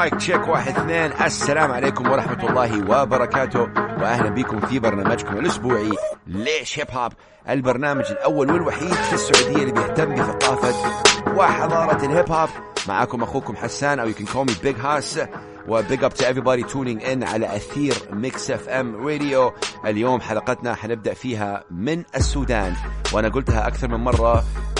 Mic 0.00 0.14
check 0.14 0.48
واحد 0.48 0.76
اثنين. 0.76 1.12
السلام 1.26 1.72
عليكم 1.72 2.10
ورحمة 2.10 2.48
الله 2.48 3.02
وبركاته. 3.02 3.60
وأهلا 4.00 4.30
بكم 4.30 4.60
في 4.60 4.78
برنامجكم 4.78 5.38
الأسبوعي 5.38 5.90
ليش 6.26 6.78
هيب 6.78 6.90
هوب 6.90 7.12
البرنامج 7.48 8.04
الأول 8.10 8.50
والوحيد 8.52 8.92
في 8.92 9.12
السعودية 9.12 9.62
اللي 9.62 9.72
بيهتم 9.72 10.14
بثقافة 10.14 11.09
وحضارة 11.36 12.04
الهيب 12.06 12.32
هوب. 12.32 12.48
معاكم 12.88 13.22
أخوكم 13.22 13.56
حسان 13.56 13.98
أو 13.98 14.10
you 14.10 14.14
can 14.14 14.26
call 14.26 14.44
me 14.52 14.54
Big 14.64 14.76
Hass 14.82 15.20
و 15.68 15.77
big 15.77 16.04
up 16.04 16.14
to 16.14 16.24
everybody 16.24 16.64
tuning 16.72 17.02
in 17.04 17.22
على 17.28 17.56
أثير 17.56 17.94
Mix 18.12 18.50
FM 18.50 19.06
Radio 19.08 19.52
اليوم 19.86 20.20
حلقتنا 20.20 20.74
حنبدأ 20.74 21.14
فيها 21.14 21.64
من 21.70 22.04
السودان. 22.16 22.74
وأنا 23.12 23.28
قلتها 23.28 23.66
أكثر 23.68 23.88
من 23.88 24.00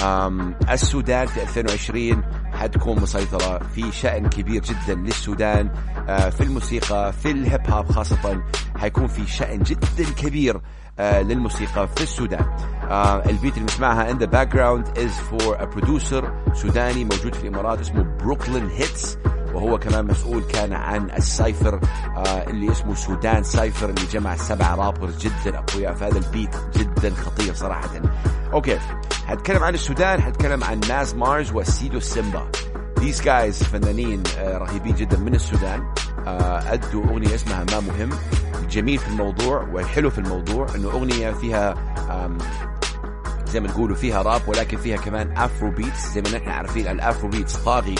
أم، 0.02 0.54
السودان 0.70 1.26
في 1.26 1.42
2020 1.42 2.22
حتكون 2.52 3.00
مسيطرة 3.00 3.58
في 3.74 3.92
شأن 3.92 4.28
كبير 4.28 4.62
جدا 4.62 4.94
للسودان. 4.94 5.70
آه، 6.08 6.28
في 6.30 6.40
الموسيقى 6.42 7.12
في 7.12 7.30
الهيب 7.30 7.70
هوب 7.70 7.92
خاصة 7.92 8.42
حيكون 8.76 9.06
في 9.06 9.26
شأن 9.26 9.62
جدا 9.62 10.10
كبير. 10.22 10.60
للموسيقى 11.00 11.88
في 11.96 12.02
السودان. 12.02 12.46
آه، 12.90 13.30
ال 13.30 13.35
beat 13.35 13.54
اللي 13.54 13.66
بنسمعها 13.66 14.12
in 14.12 14.16
the 14.16 14.26
background 14.26 14.98
is 14.98 15.12
for 15.30 15.56
a 15.56 15.66
producer 15.76 16.24
سوداني 16.54 17.04
موجود 17.04 17.34
في 17.34 17.42
الإمارات 17.48 17.80
اسمه 17.80 18.02
Brooklyn 18.02 18.68
Heights 18.68 19.18
وهو 19.54 19.78
كمان 19.78 20.06
مسؤول 20.06 20.42
كان 20.42 20.72
عن 20.72 21.10
ال 21.10 21.20
cypher 21.20 21.80
آه 22.16 22.50
اللي 22.50 22.72
اسمه 22.72 22.94
Sudan 22.94 23.42
Cypher 23.42 23.88
اللي 23.88 24.06
جمع 24.12 24.36
سبع 24.36 24.74
rappers 24.74 25.18
جدا. 25.18 25.58
اقوياء 25.58 25.94
فهذا 25.94 26.18
ال 26.18 26.26
beat 26.26 26.56
جدا 26.76 27.14
خطير 27.14 27.54
صراحة. 27.54 27.90
okay 28.52 28.78
حتكلم 29.26 29.62
عن 29.62 29.74
السودان 29.74 30.22
حتكلم 30.22 30.64
عن 30.64 30.80
ناز 30.88 31.14
مارز 31.14 31.52
وسيدو 31.52 32.00
سيمبا. 32.00 32.48
These 33.00 33.20
guys 33.20 33.64
فنانين 33.64 34.22
آه 34.38 34.58
رهيبين 34.58 34.94
جدا 34.94 35.18
من 35.18 35.34
السودان. 35.34 35.94
آه 36.26 36.72
أدوا 36.72 37.04
أغنية 37.04 37.34
اسمها 37.34 37.64
ما 37.64 37.80
مهم. 37.80 38.10
الجميل 38.70 38.98
في 38.98 39.08
الموضوع 39.08 39.68
والحلو 39.72 40.10
في 40.10 40.18
الموضوع 40.18 40.66
أنه 40.74 40.90
أغنية 40.90 41.30
فيها 41.30 41.74
زي 43.46 43.60
ما 43.60 43.68
تقولوا 43.68 43.96
فيها 43.96 44.22
راب 44.22 44.42
ولكن 44.48 44.76
فيها 44.76 44.96
كمان 44.96 45.36
Afrobeats 45.36 46.12
زي 46.14 46.22
ما 46.22 46.38
نحن 46.38 46.48
عارفين 46.48 46.88
ال 46.88 47.28
Afrobeats 47.28 47.56
طاغي 47.56 47.94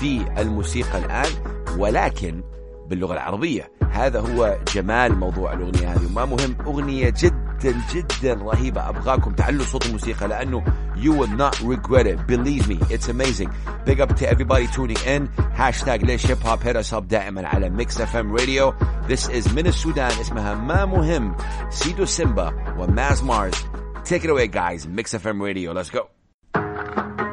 في 0.00 0.24
الموسيقى 0.38 0.98
الآن 0.98 1.30
ولكن 1.78 2.42
باللغة 2.90 3.12
العربية. 3.12 3.70
هذا 3.90 4.20
هو 4.20 4.58
جمال 4.74 5.18
موضوع 5.18 5.52
الأغنية 5.52 5.92
هذه. 5.92 6.06
وما 6.06 6.24
مهم 6.24 6.56
أغنية 6.66 7.14
جدا 7.22 7.74
جدا 7.94 8.34
رهيبة. 8.34 8.88
أبغاكم 8.88 9.32
تعلوا 9.32 9.64
صوت 9.64 9.86
الموسيقى 9.86 10.28
لأنه 10.28 10.64
you 10.96 11.12
will 11.12 11.36
not 11.42 11.54
regret 11.60 12.06
it. 12.06 12.18
Believe 12.26 12.68
me 12.68 12.78
it's 12.94 13.08
amazing. 13.08 13.50
Big 13.84 14.00
up 14.00 14.16
to 14.16 14.28
everybody 14.28 14.66
tuning 14.66 15.00
in. 15.06 15.28
Hashtag 15.58 16.04
ليش 16.04 16.26
هيب 16.26 16.46
هوب 16.46 16.58
head 16.62 16.84
up 16.84 16.94
دائما 16.94 17.48
على 17.48 17.70
Mix 17.70 18.00
FM 18.00 18.36
Radio 18.36 18.72
this 19.08 19.28
is 19.28 19.54
من 19.54 19.66
السودان 19.66 20.10
اسمها 20.20 20.54
ما 20.54 20.84
مهم 20.84 21.36
سيدو 21.70 22.04
سيمبا 22.04 22.74
وماز 22.78 23.22
مارز. 23.22 23.64
Take 24.04 24.22
it 24.22 24.30
away 24.30 24.46
guys. 24.46 24.86
Mix 24.86 25.14
FM 25.14 25.40
Radio. 25.40 25.72
Let's 25.72 25.90
go. 25.90 26.16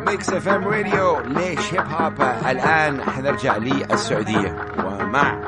Mix 0.08 0.30
FM 0.30 0.64
Radio 0.64 1.20
ليش 1.20 1.74
هيب 1.74 1.88
هوب 1.88 2.22
الآن 2.22 3.04
حنرجع 3.04 3.58
للسعودية. 3.58 4.66
ومع 5.14 5.42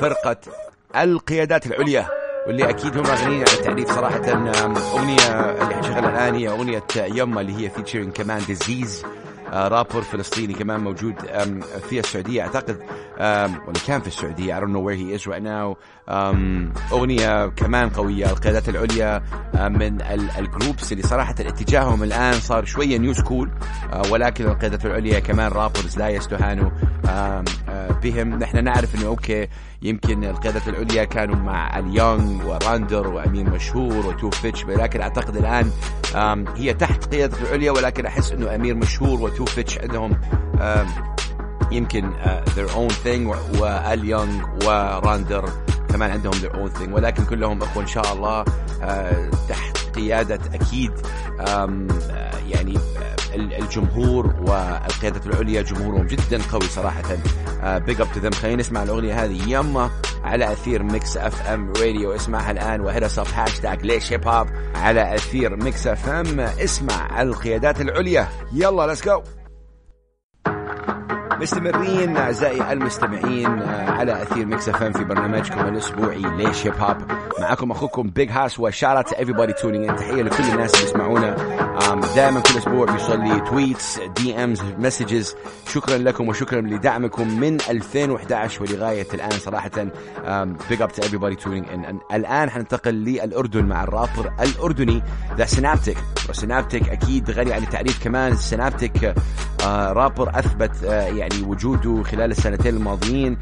فرقة 0.00 0.36
القيادات 0.96 1.66
العليا 1.66 2.06
واللي 2.46 2.70
أكيد 2.70 2.96
هم 2.98 3.04
غنيين 3.06 3.44
عن 3.48 3.54
التعريف 3.58 3.90
صراحة 3.92 4.16
أغنية 4.16 5.40
اللي 5.62 5.74
حنشغلها 5.74 6.10
الآن 6.10 6.34
هي 6.34 6.48
أغنية 6.48 6.82
يما 6.96 7.40
اللي 7.40 7.64
هي 7.64 7.70
featuring 7.70 8.10
كمان 8.10 8.42
ديزيز 8.46 9.04
رابر 9.52 10.02
فلسطيني 10.02 10.54
كمان 10.54 10.80
موجود 10.80 11.14
في 11.90 11.98
السعودية. 11.98 12.42
أعتقد 12.42 12.78
ولا 13.66 13.78
كان 13.86 14.00
في 14.00 14.06
السعودية 14.06 14.54
I 14.54 14.62
don't 14.62 14.68
know 14.72 14.80
where 14.80 14.94
he 14.96 15.20
is 15.20 15.26
right 15.32 15.42
now. 15.42 15.76
أغنية 16.92 17.46
كمان 17.48 17.88
قوية 17.90 18.30
القيادات 18.30 18.68
العليا 18.68 19.22
أم، 19.54 19.72
من 19.72 20.00
ال- 20.02 20.30
ال 20.38 20.46
groups 20.46 20.92
اللي 20.92 21.02
صراحة 21.02 21.34
اتجاههم 21.40 22.02
الآن 22.02 22.32
صار 22.32 22.64
شوية 22.64 22.98
new 22.98 23.14
school 23.14 23.50
ولكن 24.10 24.46
القيادات 24.46 24.86
العليا 24.86 25.20
كمان 25.20 25.52
rappers 25.52 25.98
لا 25.98 26.08
يستهانوا. 26.08 26.70
بهم. 28.02 28.38
نحن 28.38 28.64
نعرف 28.64 28.94
إنه 28.94 29.06
okay 29.06 29.48
يمكن 29.82 30.24
القيادات 30.24 30.68
العليا 30.68 31.04
كانوا 31.04 31.36
مع 31.36 31.78
اليونغ 31.78 32.46
وراندر 32.48 33.08
وأمين 33.08 33.50
مشهور 33.50 34.06
وتو 34.06 34.30
فيتش 34.30 34.64
ولكن 34.64 35.00
أعتقد 35.00 35.36
الآن 35.36 35.70
هي 36.56 36.74
تحت 36.74 37.14
قيادة 37.14 37.36
العليا 37.42 37.70
ولكن 37.72 38.06
أحس 38.06 38.32
إنه 38.32 38.54
أمير 38.54 38.74
مشهور 38.74 39.20
وتو 39.22 39.44
فيتش 39.44 39.78
عندهم 39.78 40.20
يمكن 41.72 42.10
their 42.56 42.68
own 42.70 42.92
thing 43.04 43.26
و- 43.26 43.60
واليونغ 43.62 44.44
وراندر 44.66 45.50
كمان 45.88 46.10
عندهم 46.10 46.32
their 46.32 46.52
own 46.54 46.78
thing. 46.78 46.88
ولكن 46.92 47.24
كلهم 47.24 47.62
اخوه 47.62 47.82
إن 47.82 47.88
شاء 47.88 48.12
الله 48.12 48.44
uh, 48.44 49.48
تحت 49.48 49.76
قيادة 49.94 50.38
أكيد 50.54 50.92
يعني 52.48 52.74
الجمهور 53.34 54.26
والقيادة 54.26 55.20
العليا 55.26 55.62
جمهورهم 55.62 56.06
جدا 56.06 56.40
قوي 56.52 56.62
صراحة. 56.62 57.02
big 57.78 58.00
up 58.00 58.06
to 58.14 58.20
them 58.20 58.30
خلينا 58.30 58.60
نسمع 58.60 58.82
الأغنية 58.82 59.24
هذه. 59.24 59.50
يما 59.50 59.90
على 60.24 60.52
أثير 60.52 60.82
Mix 60.82 61.16
FM 61.16 61.72
راديو 61.72 62.14
اسمعها 62.14 62.50
الآن 62.50 62.80
و 62.80 62.87
hit 62.87 63.08
us 63.08 63.17
up 63.17 63.26
هاشتاج 63.34 63.86
ليش 63.86 64.12
هيب 64.12 64.28
هوب 64.28 64.46
على 64.74 65.14
أثير 65.14 65.56
Mix 65.56 65.86
FM 65.86 66.40
اسمع 66.40 67.22
القيادات 67.22 67.80
العليا. 67.80 68.28
يلا 68.52 68.86
let's 68.86 69.04
go 69.04 69.22
مستمرين 71.40 72.16
أعزائي 72.16 72.72
المستمعين 72.72 73.46
آه، 73.46 73.90
على 73.90 74.22
أثير 74.22 74.46
Mix 74.46 74.68
FM 74.68 74.84
في 74.84 75.04
برنامجكم 75.04 75.60
الأسبوعي 75.60 76.18
ليش 76.18 76.66
هيب 76.66 76.74
هوب 76.80 76.96
معكم 77.40 77.70
أخوكم 77.70 78.10
Big 78.10 78.30
Hass 78.30 78.60
و 78.60 78.66
you're 78.66 79.02
tuning 79.52 79.90
in. 79.90 79.94
تحية 79.98 80.22
لكل 80.22 80.44
الناس 80.44 80.74
اللي 80.74 80.86
يسمعونا. 80.86 81.36
دائما 82.16 82.40
كل 82.40 82.58
أسبوع 82.58 82.86
بيوصل 82.86 83.20
لي 83.20 83.40
tweets 83.40 84.00
DMs 84.16 84.62
messages 84.78 85.36
شكرا 85.68 85.98
لكم 85.98 86.28
وشكرا 86.28 86.60
لدعمكم 86.60 87.40
من 87.40 87.58
2011 87.70 88.62
ولغاية 88.62 89.06
الآن 89.14 89.30
صراحة. 89.30 89.70
big 90.70 90.82
up 90.82 90.92
to 90.92 91.30
tuning 91.34 91.64
in. 91.64 92.14
الآن 92.14 92.50
حننتقل 92.50 92.94
للأردن 92.94 93.64
مع 93.64 93.82
الرابر 93.82 94.32
الأردني. 94.40 95.02
The 95.36 95.44
Synaptik 95.44 95.98
و 96.28 96.35
Synaptik 96.35 96.88
أكيد 96.88 97.30
غني 97.30 97.52
عن 97.52 97.62
التعريف 97.62 98.04
كمان. 98.04 98.36
Synaptik 98.36 99.14
rapper 99.66 100.38
أثبت 100.38 100.84
آه، 100.84 101.02
يعني 101.06 101.42
وجوده 101.46 102.02
خلال 102.02 102.30
السنتين 102.30 102.76
الماضيين 102.76 103.38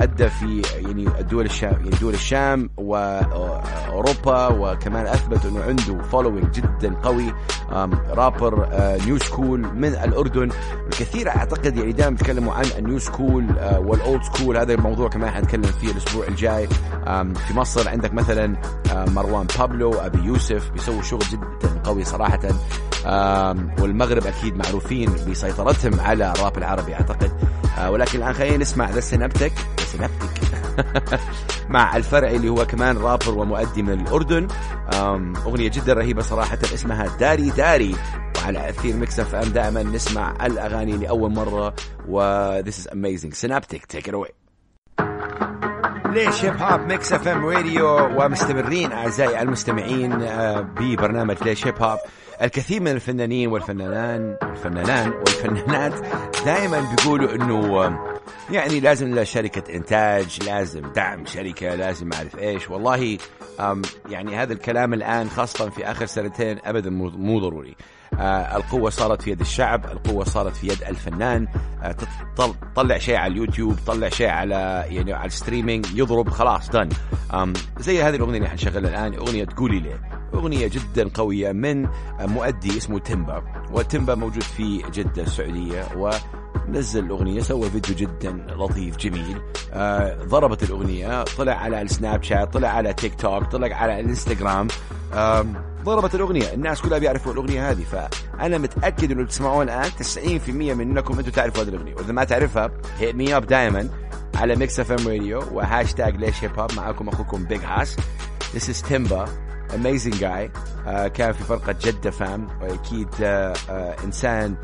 أدى 0.00 0.28
في 0.28 0.62
يعني 0.74 1.06
الدول 1.20 1.44
الشام 1.44 1.72
يعني 1.72 1.90
دول 2.00 2.14
الشام 2.14 2.70
واوروبا 2.76 4.46
وكمان 4.46 5.06
أثبت 5.06 5.44
إنه 5.46 5.62
عنده 5.62 6.02
following 6.02 6.50
جدا 6.50 6.94
قوي. 7.02 7.32
رابر 8.10 8.68
آه، 8.72 8.98
new 9.06 9.18
school 9.18 9.60
من 9.60 9.88
الأردن. 9.88 10.50
الكثير 10.86 11.28
أعتقد 11.28 11.76
يعني 11.76 11.92
دائما 11.92 12.16
بيتكلموا 12.16 12.54
عن 12.54 12.64
ال 12.78 12.83
new 12.83 12.98
school 12.98 13.46
آه، 13.58 13.80
وال 13.80 13.97
old 13.97 14.22
school 14.22 14.56
هذا 14.56 14.74
الموضوع 14.74 15.08
كمان 15.08 15.30
حنتكلم 15.30 15.62
فيه 15.62 15.90
الأسبوع 15.90 16.26
الجاي. 16.26 16.68
في 17.46 17.54
مصر 17.54 17.88
عندك 17.88 18.14
مثلا 18.14 18.56
آه، 18.92 19.04
مروان 19.10 19.46
بابلو 19.58 19.92
أبي 19.92 20.18
يوسف 20.18 20.70
بيسووا 20.70 21.02
شغل 21.02 21.22
جدا 21.32 21.80
قوي 21.84 22.04
صراحة. 22.04 22.40
والمغرب 23.80 24.26
أكيد 24.26 24.56
معروفين 24.56 25.08
بسيطرتهم 25.40 26.00
على 26.00 26.32
الراب 26.32 26.58
العربي 26.58 26.94
أعتقد. 26.94 27.32
آه، 27.78 27.90
ولكن 27.90 28.18
الآن 28.18 28.32
خلينا 28.32 28.56
نسمع 28.56 28.90
The 28.90 29.00
Synaptik 29.00 29.52
Synaptik 29.78 30.40
مع 31.68 31.96
الفرعي 31.96 32.36
اللي 32.36 32.48
هو 32.48 32.66
كمان 32.66 32.98
رابر 32.98 33.38
ومؤدي 33.38 33.82
من 33.82 34.00
الأردن. 34.00 34.48
أغنية 35.46 35.68
جدا 35.68 35.92
رهيبة 35.92 36.22
صراحة 36.22 36.58
اسمها 36.74 37.16
داري 37.16 37.50
داري. 37.50 37.96
وعلى 38.38 38.68
أثير 38.68 38.96
Mix 38.96 39.20
FM 39.20 39.48
دائما 39.52 39.82
نسمع 39.82 40.46
الأغاني 40.46 40.96
لأول 40.96 41.32
مرة. 41.32 41.74
و 42.08 42.62
this 42.62 42.74
is 42.74 42.86
amazing. 42.86 43.34
Synaptik 43.34 43.96
take 43.96 44.10
it 44.10 44.14
away. 44.14 44.49
ليش 46.10 46.44
هيب 46.44 46.62
هوب 46.62 46.80
Mix 46.80 47.12
FM 47.12 47.46
راديو 47.46 47.96
ومستمرين 47.96 48.92
أعزائي 48.92 49.42
المستمعين 49.42 50.22
آه، 50.22 50.60
ببرنامج 50.60 51.36
ليش 51.44 51.66
هيب 51.66 51.82
هوب 51.82 51.98
الكثير 52.42 52.80
من 52.80 52.88
الفنانين 52.88 53.48
والفنانان 53.48 54.36
والفنانان 54.42 55.10
والفنانات 55.10 55.94
دائما 56.44 56.80
بيقولوا 56.80 57.34
إنه 57.34 57.84
آه، 57.84 58.18
يعني 58.50 58.80
لازم 58.80 59.24
شركة 59.24 59.74
إنتاج 59.74 60.38
لازم 60.46 60.82
دعم 60.92 61.26
شركة 61.26 61.74
لازم 61.74 62.12
أعرف 62.12 62.38
إيش. 62.38 62.70
والله 62.70 63.18
يعني 64.08 64.36
هذا 64.36 64.52
الكلام 64.52 64.94
الآن 64.94 65.30
خاصة 65.30 65.70
في 65.70 65.90
آخر 65.90 66.06
سنتين 66.06 66.58
ابدا 66.64 66.90
مو 66.90 67.38
ضروري. 67.40 67.76
القوة 68.56 68.90
صارت 68.90 69.22
في 69.22 69.30
يد 69.30 69.40
الشعب 69.40 69.84
القوة 69.84 70.24
صارت 70.24 70.56
في 70.56 70.66
يد 70.66 70.82
الفنان. 70.88 71.46
آه، 71.82 71.92
تطل- 72.36 72.54
طلع 72.76 72.98
شيء 72.98 73.16
على 73.16 73.32
اليوتيوب 73.32 73.76
طلع 73.86 74.08
شيء 74.08 74.28
على 74.28 74.84
يعني 74.88 75.12
على 75.12 75.26
ال 75.26 75.32
streaming 75.32 75.86
يضرب 75.94 76.28
خلاص 76.28 76.70
done 76.70 76.88
زي 77.78 78.02
هذه 78.02 78.16
الأغنية 78.16 78.38
اللي 78.38 78.48
حنشغلها 78.48 78.90
الآن 78.90 79.14
أغنية 79.14 79.44
تقولي 79.44 79.80
ليه 79.80 80.00
أغنية 80.34 80.66
جدا 80.68 81.08
قوية 81.14 81.52
من 81.52 81.86
آه، 81.86 82.26
مؤدي 82.26 82.76
اسمه 82.76 82.98
تيمبا 82.98 83.42
وتيمبا 83.72 84.14
موجود 84.14 84.42
في 84.42 84.82
جدة 84.94 85.22
السعودية 85.22 85.84
و 85.96 86.10
نزل 86.72 87.04
الأغنية 87.04 87.40
سوى 87.40 87.70
فيديو 87.70 87.96
جدا 87.96 88.30
لطيف 88.56 88.96
جميل. 88.96 89.36
آه 89.72 90.16
ضربت 90.24 90.62
الأغنية 90.62 91.24
طلع 91.24 91.52
على 91.52 91.82
السناب 91.82 92.22
شات 92.22 92.52
طلع 92.52 92.68
على 92.68 92.92
تيك 92.92 93.14
توك 93.14 93.44
طلع 93.44 93.76
على 93.76 94.00
الإنستغرام. 94.00 94.68
آه 95.14 95.46
ضربت 95.84 96.14
الأغنية 96.14 96.52
الناس 96.54 96.82
كلها 96.82 96.98
بيعرفوا 96.98 97.32
الأغنية 97.32 97.70
هذه. 97.70 97.82
فأنا 97.84 98.58
متأكد 98.58 99.12
أنه 99.12 99.26
تسمعون 99.26 99.62
الآن 99.62 99.90
90% 99.90 100.48
منكم 100.50 101.18
أنتم 101.18 101.30
تعرفوا 101.30 101.62
هذه 101.62 101.68
الأغنية. 101.68 101.94
وإذا 101.94 102.12
ما 102.12 102.24
تعرفها 102.24 102.70
hit 102.98 103.14
me 103.14 103.36
up 103.36 103.46
دائما 103.46 103.88
على 104.34 104.56
Mix 104.56 104.80
FM 104.80 105.08
راديو 105.08 105.42
وهاشتاج 105.52 106.16
ليش 106.16 106.44
هيب 106.44 106.58
هوب 106.60 106.72
معكم 106.76 107.08
أخوكم 107.08 107.44
Big 107.44 107.60
Hass 107.64 107.96
This 108.54 108.68
is 108.68 108.82
Timba 108.90 109.28
amazing 109.72 110.16
guy. 110.20 110.48
uh, 110.86 111.06
كان 111.06 111.32
في 111.32 111.44
فرقة 111.44 111.74
جدة 111.84 112.10
فام 112.10 112.48
وأكيد 112.62 113.08
uh, 113.08 113.18
uh, 113.20 114.04
إنسان 114.04 114.54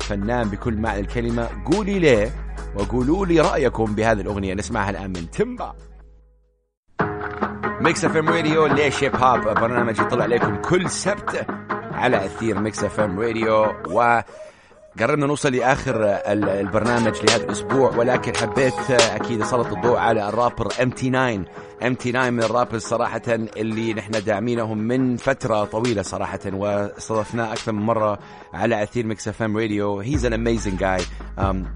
فنان 0.00 0.48
بكل 0.48 0.74
معنى 0.74 1.00
الكلمة. 1.00 1.48
قولي 1.72 1.98
ليه 1.98 2.30
وقولوا 2.76 3.26
لي 3.26 3.40
رأيكم 3.40 3.84
بهذه 3.94 4.20
الأغنية. 4.20 4.54
نسمعها 4.54 4.90
الآن 4.90 5.10
من 5.10 5.30
تيمبا 5.30 5.74
Mix 7.80 8.04
FM 8.04 8.28
راديو 8.28 8.66
ليش 8.66 9.04
هيب 9.04 9.16
هوب 9.16 9.40
برنامج 9.40 9.98
يطلع 10.00 10.22
عليكم 10.22 10.56
كل 10.56 10.90
سبت 10.90 11.46
على 11.92 12.24
أثير 12.24 12.58
Mix 12.60 12.84
FM 12.84 13.20
راديو 13.20 13.66
و 13.90 14.20
قررنا 15.00 15.26
نوصل 15.26 15.52
لآخر 15.52 15.96
البرنامج 16.26 17.16
لهذا 17.24 17.44
الأسبوع 17.44 17.96
ولكن 17.96 18.36
حبيت 18.36 18.90
أكيد 18.90 19.42
اسلط 19.42 19.66
الضوء 19.72 19.96
على 19.96 20.28
ال 20.28 20.34
rapper 20.34 20.68
MT9 20.82 21.10
MT9 21.10 22.30
من 22.30 22.42
ال 22.42 22.47
rappers 22.47 22.82
صراحة 22.82 23.22
اللي 23.28 23.94
نحن 23.94 24.10
داعمينهم 24.10 24.78
من 24.78 25.16
فترة 25.16 25.64
طويلة 25.64 26.02
صراحة 26.02 26.40
واستضفناه 26.52 27.52
أكثر 27.52 27.72
من 27.72 27.82
مرة 27.82 28.18
على 28.54 28.82
أثير 28.82 29.06
Mix 29.06 29.28
FM 29.28 29.56
راديو. 29.56 30.00
he's 30.00 30.26
an 30.26 30.32
amazing 30.32 30.78
guy 30.78 31.00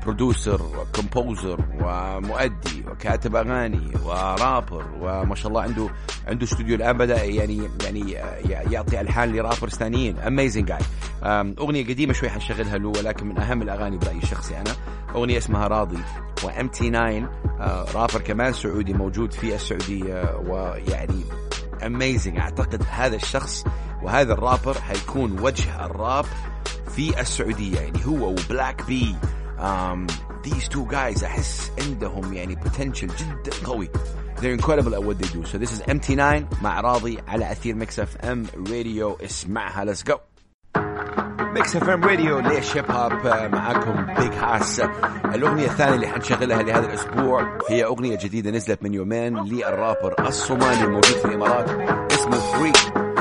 producer 0.06 0.62
و 0.62 0.73
composer 0.73 1.60
ومؤدي 1.80 2.84
وكاتب 2.90 3.36
أغاني 3.36 3.92
ورابر 4.04 4.84
وما 5.00 5.34
شاء 5.34 5.48
الله 5.48 5.62
عنده 5.62 5.88
عنده 6.26 6.44
استوديو 6.44 6.76
الآن 6.76 6.98
بدأ 6.98 7.24
يعني 7.24 7.68
يعني 7.84 8.12
يعطي 8.72 9.00
ألحان 9.00 9.32
ل 9.32 9.37
rappers 9.37 9.72
ثانيين. 9.74 10.18
amazing 10.18 10.66
guy 10.66 10.78
أغنية 11.58 11.84
قديمة 11.84 12.12
شوي 12.12 12.28
حنشغلها 12.28 12.78
له 12.78 12.88
ولكن 12.88 13.26
من 13.26 13.38
أهم 13.38 13.62
الأغاني 13.62 13.96
برأيي 13.98 14.18
الشخصي 14.18 14.56
أنا. 14.56 14.70
أغنية 15.14 15.38
اسمها 15.38 15.68
راضي 15.68 15.98
و 16.44 16.68
MT9 16.68 16.90
rapper 16.90 18.20
كمان 18.20 18.52
سعودي 18.52 18.92
موجود 18.92 19.32
في 19.32 19.54
السعودية 19.54 20.36
ويعني 20.46 21.24
amazing 21.86 22.38
أعتقد 22.38 22.82
هذا 22.90 23.16
الشخص 23.16 23.64
وهذا 24.02 24.32
الرابر 24.32 24.80
حيكون 24.80 25.40
وجه 25.40 25.86
الراب 25.86 26.24
في 26.96 27.20
السعودية. 27.20 27.80
يعني 27.80 28.06
هو 28.06 28.28
وبلاك 28.30 28.82
بي. 28.86 29.16
Um, 29.58 30.06
these 30.42 30.68
two 30.68 30.86
guys 30.90 31.24
أحس 31.24 31.70
عندهم 31.78 32.34
يعني 32.34 32.56
potential 32.56 33.10
جدا 33.20 33.52
قوي. 33.64 33.88
They're 34.40 34.54
incredible 34.54 34.94
at 34.94 35.02
what 35.02 35.18
they 35.18 35.28
do. 35.28 35.44
So 35.44 35.58
this 35.58 35.72
is 35.72 35.80
MT9 35.82 36.62
مع 36.62 36.80
راضي 36.80 37.18
على 37.28 37.52
أثير 37.52 37.74
Mix 37.74 38.00
FM 38.00 38.46
راديو 38.56 39.18
اسمعها. 39.24 39.84
Let's 39.84 40.02
go. 40.02 40.37
Mix 41.54 41.76
FM 41.76 42.04
راديو 42.04 42.38
ليش 42.38 42.76
هيب 42.76 42.90
هوب 42.90 43.12
معاكم 43.52 44.06
Big 44.14 44.32
Hass 44.32 44.80
الأغنية 45.24 45.66
الثانية 45.66 45.94
اللي 45.94 46.08
حنشغلها 46.08 46.62
لهذا 46.62 46.86
الأسبوع 46.86 47.58
هي 47.68 47.84
أغنية 47.84 48.16
جديدة 48.16 48.50
نزلت 48.50 48.82
من 48.82 48.94
يومين 48.94 49.38
للرابر 49.44 50.14
الصومالي 50.28 50.84
الموجود 50.84 51.04
في 51.04 51.24
الإمارات 51.24 51.70
اسمه 52.12 52.38
Freek 52.38 52.76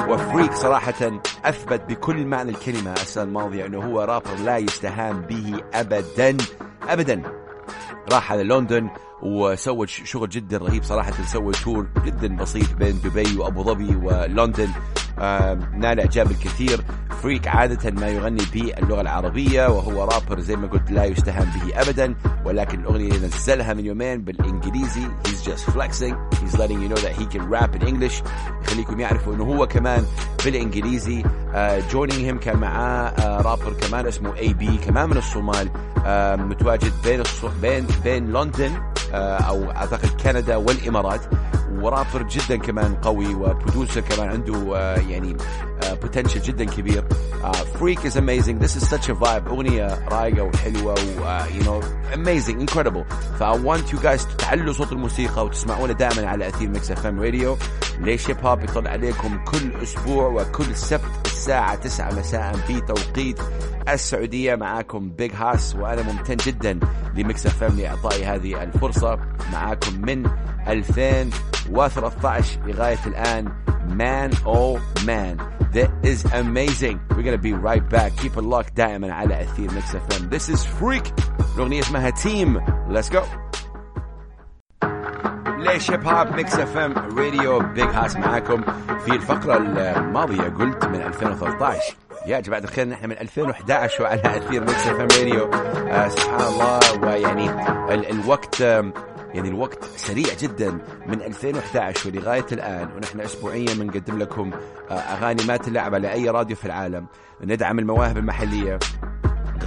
و 0.10 0.17
Freek 0.17 0.54
صراحة 0.54 1.22
أثبت 1.46 1.82
بكل 1.90 2.26
معنى 2.26 2.52
الكلمة 2.52 2.94
السنة 2.94 3.24
الماضية 3.24 3.66
أنه 3.66 3.84
هو 3.84 4.02
رابر 4.02 4.36
لا 4.46 4.58
يستهان 4.58 5.22
به 5.22 5.62
أبدا. 5.74 6.38
أبدا. 6.90 7.22
راح 8.14 8.32
على 8.32 8.44
لندن 8.44 8.90
وسوى 9.24 9.88
شغل 9.88 10.30
جدا 10.30 10.58
رهيب 10.58 10.84
صراحة 10.84 11.12
سوى 11.12 11.54
tour 11.54 11.88
جدا 12.06 12.36
بسيط 12.36 12.74
بين 12.74 13.00
دبي 13.04 13.38
وأبو 13.38 13.64
ظبي 13.64 13.96
ولندن. 13.96 14.70
نال 15.74 16.00
إعجاب 16.00 16.32
الكثير. 16.32 16.82
Freek 17.24 17.48
عادة 17.48 17.92
ما 17.92 18.08
يغني 18.08 18.44
باللغة 18.54 19.02
العربية 19.02 19.68
وهو 19.68 20.04
رابر 20.04 20.40
زي 20.40 20.56
ما 20.56 20.68
قلت 20.68 20.92
لا 20.92 21.06
يستهان 21.06 21.48
به 21.48 21.82
أبدا 21.82 22.16
ولكن 22.46 22.80
الأغنية 22.80 23.12
اللي 23.12 23.28
نزلها 23.28 23.74
من 23.74 23.86
يومين 23.86 24.22
بالإنجليزي 24.22 25.02
he's 25.28 25.42
just 25.50 25.66
flexing 25.74 26.16
he's 26.42 26.58
letting 26.58 26.80
you 26.82 26.90
know 26.90 27.02
that 27.06 27.16
he 27.20 27.26
can 27.26 27.50
rap 27.50 27.76
in 27.76 27.88
English. 27.88 28.24
يخليكم 28.64 29.00
يعرفوا 29.00 29.34
أنه 29.36 29.44
هو 29.44 29.68
كمان 29.68 30.06
بالإنجليزي. 30.46 31.24
uh, 31.24 31.94
joining 31.94 32.32
him 32.32 32.38
كان 32.44 32.58
معاه 32.58 33.14
uh, 33.16 33.46
rapper 33.46 33.74
كمان 33.74 34.08
اسمه 34.08 34.36
AB 34.38 34.78
كمان 34.78 35.10
من 35.10 35.18
الصومال. 35.18 35.70
uh, 35.96 36.40
متواجد 36.40 36.92
بين. 37.04 37.24
بين 37.62 37.88
بين 38.04 38.34
لندن 38.34 38.72
أو 39.14 39.72
أعتقد 39.72 40.10
كندا 40.24 40.56
والإمارات. 40.56 41.22
ورابر 41.82 42.24
جدا 42.24 42.56
كمان 42.56 42.96
قوي 42.96 43.36
و 43.36 43.43
producer 43.43 44.02
كمان 44.02 44.30
عنده 44.30 44.96
يعني 44.96 45.38
potential 46.02 46.42
جدا 46.42 46.66
كبير. 46.66 47.04
Freek 47.80 48.06
is 48.06 48.18
amazing 48.18 48.64
this 48.64 48.78
is 48.78 49.00
such 49.00 49.08
a 49.08 49.14
vibe. 49.14 49.48
أغنية 49.48 50.08
رايقه 50.12 50.44
وحلوة 50.44 50.94
و 50.94 51.40
you 51.60 51.64
know 51.64 51.84
amazing 52.14 52.68
incredible. 52.68 53.14
ف 53.40 53.44
I 53.44 53.56
want 53.66 53.94
you 53.94 54.00
guys 54.04 54.38
تعلوا 54.38 54.74
صوت 54.74 54.92
الموسيقى 54.92 55.46
وتسمعونا 55.46 55.94
دائما 55.94 56.28
على 56.28 56.48
أثير 56.48 56.70
Mix 56.70 56.92
FM 56.92 57.22
راديو 57.22 57.58
ليش 58.00 58.30
هيب 58.30 58.46
هوب 58.46 58.64
يطلع 58.64 58.92
عليكم 58.92 59.38
كل 59.46 59.72
أسبوع 59.84 60.28
وكل 60.28 60.76
سبت؟ 60.76 61.27
الساعة 61.38 61.76
9 61.76 62.20
مساء 62.20 62.54
في 62.54 62.82
توقيت 62.82 63.40
السعودية 63.90 64.56
معاكم 64.56 65.10
Big 65.10 65.32
Hass 65.34 65.76
وأنا 65.76 66.02
ممتن 66.02 66.36
جدا 66.36 66.80
ل 67.16 67.46
Mix 67.46 67.64
FM 67.64 67.80
لإعطائي 67.80 68.26
هذه 68.26 68.64
الفرصة. 68.64 69.20
معاكم 69.54 70.02
من 70.02 70.30
2013 70.68 72.60
لغاية 72.66 73.00
الآن 73.08 73.52
man 73.98 74.32
oh 74.46 74.80
man. 75.06 75.38
That 75.74 75.92
is 76.04 76.26
amazing. 76.34 77.00
We're 77.10 77.24
gonna 77.24 77.38
be 77.38 77.54
right 77.54 77.88
back. 77.90 78.12
Keep 78.18 78.38
it 78.38 78.44
locked 78.44 78.74
دائما 78.76 79.14
على 79.14 79.42
أثير 79.42 79.74
Mix 79.74 79.96
FM 79.96 80.30
this 80.30 80.50
is 80.50 80.66
Freek. 80.66 81.14
الأغنية 81.56 81.80
اسمها 81.80 82.12
team. 82.12 82.60
Let's 82.90 83.10
go. 83.10 83.47
ليش 85.68 85.92
هيب 85.92 86.08
هوب 86.08 86.36
Mix 86.36 86.54
FM 86.60 86.94
راديو 87.18 87.60
Big 87.60 87.84
Hass 87.90 88.16
معاكم. 88.16 88.62
في 89.06 89.12
الفقرة 89.16 89.58
الماضية 89.58 90.42
قلت 90.42 90.86
من 90.86 91.02
2013 91.02 91.96
يا 92.26 92.40
جماعة 92.40 92.60
الخير 92.60 92.88
نحن 92.88 93.06
من 93.10 93.18
2011 93.18 94.04
وعلى 94.04 94.22
أثير 94.38 94.62
Mix 94.62 94.88
FM 94.88 95.08
راديو 95.20 95.52
سبحان 96.10 96.42
الله 96.42 96.80
ويعني 97.04 97.50
ال 97.94 98.10
الوقت 98.12 98.60
يعني 99.34 99.50
الوقت 99.50 99.84
سريع 99.84 100.34
جدا 100.40 100.72
من 101.08 101.22
2011 101.22 102.10
ولغاية 102.10 102.46
الآن. 102.52 102.90
ونحن 102.96 103.20
أسبوعيا 103.20 103.74
بنقدم 103.74 104.18
لكم 104.18 104.52
آه 104.92 104.94
أغاني 104.94 105.44
ما 105.46 105.58
تلعب 105.58 105.96
على 105.96 106.12
أي 106.14 106.30
راديو 106.30 106.56
في 106.56 106.66
العالم. 106.66 107.06
ندعم 107.44 107.80
المواهب 107.80 108.18
المحلية. 108.18 108.80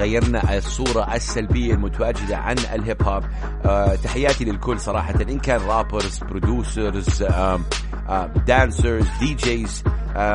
غيرنا 0.01 0.57
الصورة 0.59 1.15
السلبية 1.15 1.75
المتواجدة 1.75 2.37
عن 2.37 2.57
الهيب 2.59 3.03
هوب. 3.03 3.23
أه 3.65 3.95
تحياتي 3.95 4.45
للكل 4.45 4.81
صراحة. 4.81 5.15
إن 5.23 5.39
كان 5.39 5.61
rappers 5.61 6.19
producers 6.19 7.25
dancers 8.47 9.07
DJs 9.21 9.85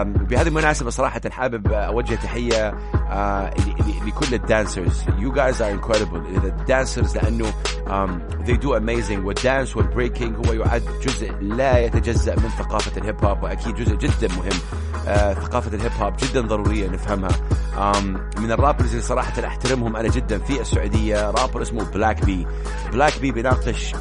بهذه 0.03 0.47
المناسبة 0.47 0.89
صراحة 0.89 1.21
حابب 1.29 1.67
أوجه 1.67 2.15
تحية 2.15 2.71
uh, 2.71 4.05
لكل 4.07 4.33
ال 4.33 4.42
dancers 4.42 5.03
you 5.03 5.31
guys 5.35 5.61
are 5.61 5.79
incredible. 5.79 6.43
ال 6.43 6.52
dancers 6.53 7.17
لأنه 7.17 7.45
they 8.45 8.57
do 8.57 8.67
amazing. 8.67 9.25
وال 9.25 9.40
dance 9.40 9.77
وال 9.77 9.91
breaking 9.91 10.47
هو 10.47 10.53
يعد 10.53 10.83
جزء 11.01 11.31
لا 11.41 11.79
يتجزأ 11.79 12.35
من 12.35 12.49
ثقافة 12.49 13.01
الهيب 13.01 13.25
هوب 13.25 13.43
وأكيد 13.43 13.75
جزء 13.75 13.95
جدا 13.95 14.27
مهم 14.27 14.59
uh, 15.05 15.39
ثقافة 15.39 15.75
الهيب 15.75 15.91
هوب 16.01 16.13
جدا 16.17 16.41
ضرورية 16.41 16.89
نفهمها. 16.89 17.31
من 18.37 18.51
ال 18.51 18.56
rappers 18.56 18.89
اللي 18.89 19.01
صراحة 19.01 19.47
أحترمهم 19.47 19.95
أنا 19.95 20.07
جدا 20.07 20.39
في 20.39 20.61
السعودية 20.61 21.31
رابر 21.31 21.61
اسمه 21.61 21.83
BLVXB 21.91 22.47
BLVXB 22.91 23.31
بيناقش 23.31 23.95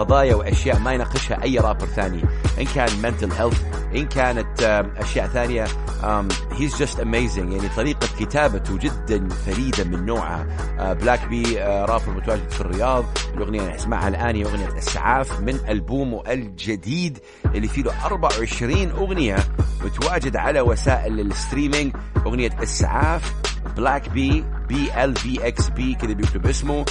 قضايا 0.00 0.34
وأشياء 0.34 0.78
ما 0.78 0.92
يناقشها 0.92 1.42
أي 1.42 1.58
رابر 1.58 1.86
ثاني. 1.86 2.22
إن 2.58 2.64
كان 2.64 2.88
mental 2.88 3.32
health 3.32 3.56
إن 3.96 4.06
كانت 4.06 4.62
أشياء 4.96 5.26
ثانية 5.26 5.66
he's 6.52 6.76
just 6.76 7.00
amazing 7.00 7.52
يعني 7.52 7.68
طريقة 7.76 8.08
كتابته 8.18 8.78
جدا 8.78 9.28
فريدة 9.28 9.84
من 9.84 10.06
نوعها. 10.06 10.46
BLVXB 10.92 11.58
rapper 11.60 12.10
متواجد 12.16 12.50
في 12.50 12.60
الرياض. 12.60 13.04
الأغنية 13.34 13.60
اللي 13.60 13.74
نسمعها 13.74 14.08
الآن 14.08 14.36
هي 14.36 14.44
أغنية 14.44 14.78
أسعاف 14.78 15.40
من 15.40 15.58
ألبومه 15.68 16.22
الجديد 16.28 17.18
اللي 17.54 17.68
فيه 17.68 17.82
له 17.82 18.06
24 18.06 18.90
أغنية 18.90 19.36
متواجد 19.84 20.36
على 20.36 20.60
وسائل 20.60 21.20
ال 21.20 21.27
streaming. 21.27 21.96
أغنية 22.26 22.50
أسعاف 22.62 23.34
BLVXB 23.76 24.44
B 24.68 25.04
L 25.04 25.16
V 25.16 25.46
X 25.46 25.68
B 25.68 25.94
كذا 25.94 26.12
بيكتب 26.12 26.46
اسمه. 26.46 26.84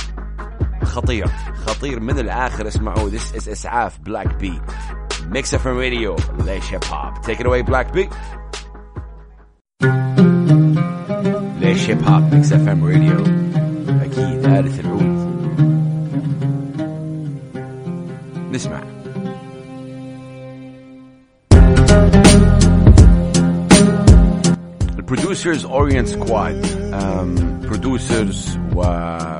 خطير 0.89 1.27
خطير 1.65 1.99
من 1.99 2.19
الآخر. 2.19 2.67
اسمعوا 2.67 3.09
this 3.09 3.35
is 3.35 3.49
إسعاف 3.49 3.99
BLVXB 3.99 4.61
Mix 5.27 5.53
FM 5.53 5.67
راديو 5.67 6.15
ليش 6.45 6.73
هيب 6.73 6.83
هوب 6.91 7.21
take 7.21 7.39
it 7.39 7.45
away 7.45 7.63
BLVXB 7.63 8.09
ليش 11.59 11.89
هيب 11.89 12.03
هوب 12.03 12.33
Mix 12.33 12.53
FM 12.53 12.85
راديو 12.85 13.39
آلة 14.45 14.79
العود. 14.79 15.29
نسمع. 18.51 18.81
ال 24.97 25.04
producers 25.04 25.65
Orient 25.65 26.07
Squad 26.07 26.65
producers 27.63 28.57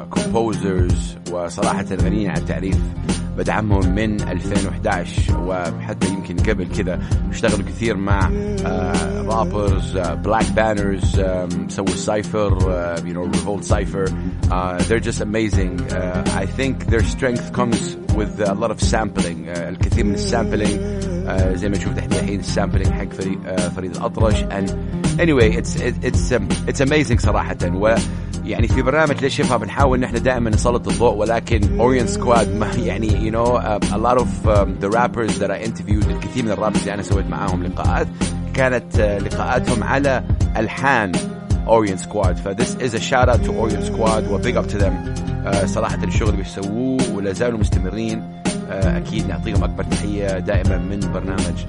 و 0.09 0.20
composers 0.20 1.17
وصراحة 1.31 1.85
غنيين 1.91 2.29
عن 2.29 2.37
التعريف 2.37 2.77
بدعمهم 3.37 3.95
من 3.95 4.21
2011 4.21 5.39
وحتى 5.39 6.07
يمكن 6.07 6.35
قبل 6.35 6.67
كذا 6.77 6.99
اشتغلوا 7.29 7.65
كثير 7.65 7.97
مع 7.97 8.29
rappers 9.25 9.97
Black 9.97 10.51
Banners 10.51 11.21
سووا 11.67 11.87
cypher 11.87 12.59
you 12.97 13.13
know 13.13 13.25
Revolt 13.37 13.63
cypher 13.63 14.05
uh, 14.51 14.77
they're 14.87 14.99
just 15.09 15.21
amazing. 15.21 15.73
uh, 15.91 16.41
I 16.43 16.45
think 16.57 16.75
their 16.87 17.03
strength 17.03 17.53
comes 17.53 17.95
with 18.19 18.33
a 18.41 18.53
lot 18.53 18.71
of 18.71 18.81
sampling. 18.81 19.47
uh, 19.47 19.57
الكثير 19.57 20.05
من 20.05 20.13
ال 20.13 20.21
sampling 20.21 20.79
uh, 21.27 21.55
زي 21.55 21.69
ما 21.69 21.77
نشوف 21.77 21.97
الحين 21.97 22.39
ال 22.39 22.45
sampling 22.45 22.91
حق 22.91 23.13
فريد, 23.13 23.39
uh, 23.45 23.61
فريد 23.61 23.95
الأطرش. 23.95 24.43
And 24.43 24.69
anyway 25.19 25.55
it's 25.55 25.75
it's 25.79 26.31
um, 26.31 26.47
it's 26.67 26.81
amazing 26.81 27.19
صراحة. 27.19 27.57
و 27.63 27.95
يعني 28.49 28.67
في 28.67 28.81
برنامج 28.81 29.21
ليش 29.21 29.41
هيب 29.41 29.59
بنحاول 29.59 29.99
نحن 29.99 30.23
دائما 30.23 30.49
نسلط 30.49 30.87
الضوء 30.87 31.13
ولكن 31.13 31.79
Orient 31.79 32.09
Squad 32.09 32.61
يعني 32.77 33.31
uh, 33.31 33.83
a 33.83 33.97
lot 33.97 34.17
of 34.17 34.47
um, 34.47 34.79
the 34.81 34.89
rappers 34.89 35.39
that 35.39 35.51
I 35.51 35.67
interviewed 35.67 36.09
الكثير 36.09 36.45
من 36.45 36.51
الرابرز 36.51 36.79
اللي 36.79 36.93
أنا 36.93 37.03
سويت 37.03 37.27
معاهم 37.27 37.63
لقاءات 37.63 38.07
كانت 38.53 38.95
uh, 38.95 38.99
لقاءاتهم 38.99 39.83
على 39.83 40.23
ألحان 40.57 41.11
Orient 41.67 41.99
Squad. 41.99 42.35
ف 42.37 42.47
this 42.47 42.75
is 42.75 42.93
a 42.93 42.99
shout 42.99 43.29
out 43.29 43.43
to 43.43 43.51
Orient 43.51 43.85
Squad 43.85 44.23
و 44.31 44.41
big 44.41 44.55
up 44.57 44.67
to 44.67 44.77
them. 44.77 44.93
uh, 45.45 45.65
صراحة 45.65 46.03
الشغل 46.03 46.29
اللي 46.29 46.43
بيسووه 46.43 47.15
ولا 47.15 47.33
زالوا 47.33 47.59
مستمرين. 47.59 48.41
Uh, 48.69 48.85
أكيد 48.85 49.27
نعطيهم 49.27 49.63
أكبر 49.63 49.83
تحية 49.83 50.39
دائما 50.39 50.77
من 50.77 50.99
برنامج 50.99 51.65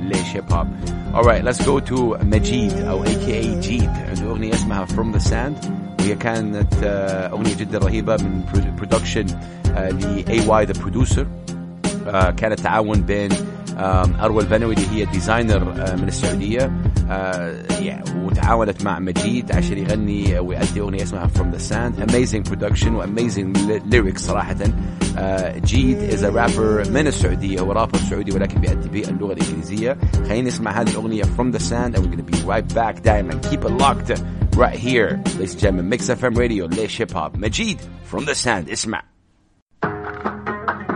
ليش 0.00 0.36
هيب 0.36 0.52
هوب 0.52 0.66
alright 1.14 1.44
let's 1.44 1.62
go 1.64 1.90
to 1.90 2.24
مجيد 2.24 2.72
أو 2.72 3.04
aka 3.04 3.58
جيد. 3.60 3.90
عنده 4.08 4.30
أغنية 4.30 4.54
اسمها 4.54 4.86
From 4.86 5.16
the 5.18 5.20
Sand. 5.30 5.66
وهي 6.00 6.14
كانت 6.14 6.74
uh, 6.74 7.32
أغنية 7.32 7.54
جدا 7.56 7.78
رهيبة 7.78 8.16
من 8.16 8.40
production 8.78 9.26
ل 9.76 10.24
AY 10.26 10.66
the 10.72 10.78
producer. 10.78 11.24
uh, 12.12 12.30
كانت 12.30 12.60
تعاون 12.60 13.00
بين 13.00 13.28
أروى 13.80 14.42
البنوي 14.42 14.74
اللي 14.74 14.88
هي 14.90 15.04
designer 15.04 15.64
من 15.96 16.08
السعودية. 16.08 16.72
وتعاونت 18.16 18.84
مع 18.84 18.98
مجيد 18.98 19.52
عشان 19.52 19.78
يغني 19.78 20.38
ويؤدي 20.38 20.80
أغنية 20.80 21.02
اسمها 21.02 21.26
From 21.26 21.56
the 21.56 21.60
Sand. 21.60 22.10
Amazing 22.10 22.50
production 22.52 22.86
و 22.88 22.97
amazing 22.97 23.56
lyrics 23.92 24.18
صراحة. 24.18 24.56
جيد 25.64 26.10
is 26.10 26.22
a 26.22 26.30
rapper 26.30 26.88
من 26.90 27.06
السعودية 27.06 27.60
هو 27.60 27.72
رابر 27.72 27.98
سعودي 27.98 28.32
ولكن 28.32 28.60
بيأدي 28.60 28.88
باللغة 28.88 29.32
الإنجليزية. 29.32 29.98
خلينا 30.28 30.48
نسمع 30.48 30.70
هذه 30.80 30.90
الأغنية 30.90 31.22
From 31.22 31.52
the 31.52 31.60
Sand 31.60 31.94
and 31.94 31.98
we're 31.98 32.16
gonna 32.16 32.36
be 32.36 32.38
right 32.46 32.74
back 32.74 33.00
دائما 33.04 33.40
keep 33.50 33.64
it 33.64 33.72
locked 33.82 34.20
right 34.56 34.78
here. 34.78 35.20
Ladies 35.38 35.52
and 35.52 35.60
gentlemen 35.60 35.88
Mix 35.88 36.08
FM 36.10 36.36
Radio. 36.36 36.66
ليش 36.66 37.00
هيب 37.00 37.16
هوب 37.16 37.36
مجيد 37.36 37.78
From 38.12 38.20
the 38.20 38.34
Sand. 38.44 38.72
اسمع. 38.72 39.02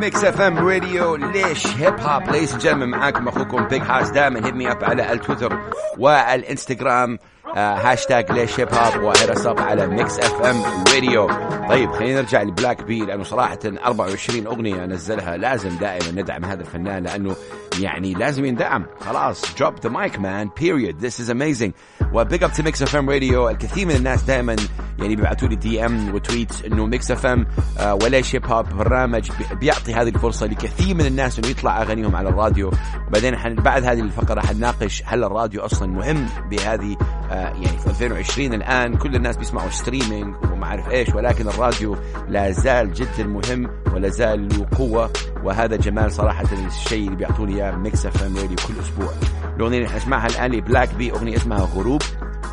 Mix 0.02 0.24
FM 0.24 0.68
راديو 0.68 1.16
ليش 1.16 1.66
هيب 1.66 2.00
هوب 2.00 2.30
ليس 2.30 2.56
جنب 2.56 2.82
معاكم 2.82 3.28
أخوكم 3.28 3.64
Big 3.68 3.82
Hass 3.82 4.10
دائما. 4.10 4.46
hit 4.46 4.54
me 4.54 4.70
up 4.72 4.84
على 4.84 5.12
التويتر 5.12 5.58
والإنستغرام 5.98 7.18
هاشتاج 7.56 8.32
ليش 8.32 8.60
هيب 8.60 8.74
هوب 8.74 9.02
و 9.02 9.10
hit 9.10 9.32
us 9.32 9.46
up 9.46 9.60
على 9.60 9.86
Mix 9.86 10.18
FM 10.18 10.62
راديو 10.94 11.30
طيب 11.68 11.92
خلينا 11.92 12.20
نرجع 12.20 12.42
ل 12.42 12.82
BLVXB 12.82 13.00
لأنه 13.00 13.22
صراحة 13.24 13.58
24 13.84 14.46
أغنية 14.46 14.86
نزلها. 14.86 15.36
لازم 15.36 15.76
دائما 15.76 16.10
ندعم 16.22 16.44
هذا 16.44 16.60
الفنان 16.60 17.02
لأنه 17.02 17.36
يعني 17.80 18.14
لازم 18.14 18.44
يندعم 18.44 18.86
خلاص 19.00 19.44
drop 19.44 19.74
the 19.86 19.90
mic 19.90 20.18
man. 20.18 20.48
Period. 20.62 21.00
This 21.00 21.20
is 21.20 21.28
amazing. 21.30 21.70
و 22.12 22.44
big 22.44 22.52
up 22.52 22.62
to 22.62 22.82
Mix 22.82 22.96
FM 22.96 23.10
راديو 23.10 23.48
الكثير 23.48 23.86
من 23.86 23.96
الناس 23.96 24.22
دائما 24.22 24.56
يعني 24.98 25.16
بيبعثوا 25.16 25.48
لي 25.48 25.56
DM 25.56 25.86
و 25.86 26.14
tweets 26.14 26.64
إنه 26.64 26.86
Mix 26.86 27.10
FM 27.10 27.46
آه 27.78 27.94
وليش 27.94 28.34
هيب 28.34 28.46
هوب 28.46 28.68
برنامج 28.68 29.30
بيعطي 29.60 29.94
هذه 29.94 30.08
الفرصة 30.08 30.46
لكثير 30.46 30.94
من 30.94 31.06
الناس 31.06 31.38
إنه 31.38 31.48
يطلع 31.48 31.82
أغانيهم 31.82 32.16
على 32.16 32.28
الراديو. 32.28 32.70
وبعدين 33.08 33.54
بعد 33.54 33.84
هذه 33.84 34.00
الفقرة 34.00 34.40
حنناقش 34.40 35.02
هل 35.06 35.24
الراديو 35.24 35.60
أصلا 35.60 35.92
مهم 35.92 36.26
بهذه 36.50 36.96
يعني 37.34 37.78
في 37.78 37.86
2020 37.86 38.54
الآن 38.54 38.96
كل 38.96 39.16
الناس 39.16 39.36
بيسمعوا 39.36 39.70
streaming 39.70 40.34
وما 40.52 40.66
أعرف 40.66 40.90
إيش 40.90 41.08
ولكن 41.08 41.48
الراديو 41.48 41.96
لا 42.28 42.50
زال 42.50 42.92
جدا 42.92 43.24
مهم 43.24 43.70
ولا 43.94 44.08
زال 44.08 44.48
له 44.48 44.66
قوة. 44.78 45.10
وهذا 45.44 45.76
جمال 45.76 46.12
صراحة 46.12 46.44
الشيء 46.66 47.04
اللي 47.06 47.16
بيعطوني 47.16 47.54
إياه 47.54 47.76
Mix 47.76 48.06
FM 48.06 48.36
راديو 48.36 48.56
كل 48.68 48.74
أسبوع. 48.80 49.12
الأغنية 49.56 49.78
اللي 49.78 49.88
حنسمعها 49.88 50.26
الآن 50.26 50.52
ل 50.52 50.94
BLVXB 50.94 51.12
أغنية 51.12 51.36
اسمها 51.36 51.68
غروب 51.74 52.02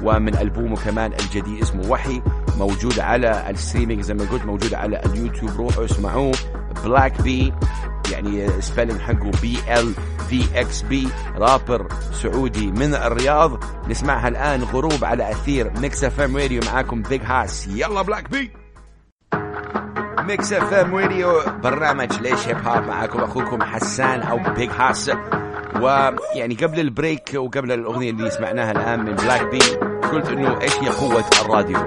ومن 0.04 0.36
ألبومه 0.38 0.76
كمان 0.76 1.14
الجديد 1.14 1.62
اسمه 1.62 1.90
وحي 1.90 2.22
موجود 2.58 3.00
على 3.00 3.50
ال 3.50 3.55
streaming 3.55 4.02
زي 4.02 4.14
ما 4.14 4.26
قلت 4.32 4.46
موجود 4.46 4.74
على 4.74 5.02
اليوتيوب 5.06 5.52
روحوا 5.58 5.86
اسمعوه. 5.86 6.32
BLVXB 6.84 7.54
يعني 8.12 8.62
spelling 8.62 9.00
حقه 9.00 9.32
B 9.42 9.58
L 9.80 9.94
V 10.30 10.44
X 10.56 10.82
B 10.82 11.08
rapper 11.38 11.88
سعودي 12.14 12.68
من 12.72 12.94
الرياض. 12.96 13.64
نسمعها 13.90 14.28
الآن 14.28 14.64
غروب 14.64 15.06
على 15.06 15.32
أثير 15.32 15.72
Mix 15.82 16.04
FM 16.04 16.38
راديو 16.38 16.62
معاكم 16.66 17.02
Big 17.02 17.22
Hass 17.24 17.68
يلا 17.68 18.02
BLVXB 18.02 18.52
Mix 20.20 20.54
FM 20.54 20.96
راديو 20.96 21.42
برنامج 21.64 22.14
ليش 22.22 22.48
هيب 22.48 22.58
هوب 22.68 22.84
معاكم 22.88 23.20
أخوكم 23.20 23.64
حسان 23.64 24.22
أو 24.22 24.40
Big 24.56 24.70
Hass 24.72 25.12
ويعني 25.82 26.56
قبل 26.56 26.80
ال 26.80 26.88
break 26.88 27.32
وقبل 27.36 27.72
الأغنية 27.72 28.10
اللي 28.12 28.30
سمعناها 28.30 28.72
الآن 28.72 29.00
من 29.06 29.16
BLVXB 29.16 29.60
قلت 30.10 30.30
إنه 30.30 30.62
إيش 30.62 30.76
هي 30.76 30.90
قوة 30.90 31.26
الراديو؟ 31.42 31.78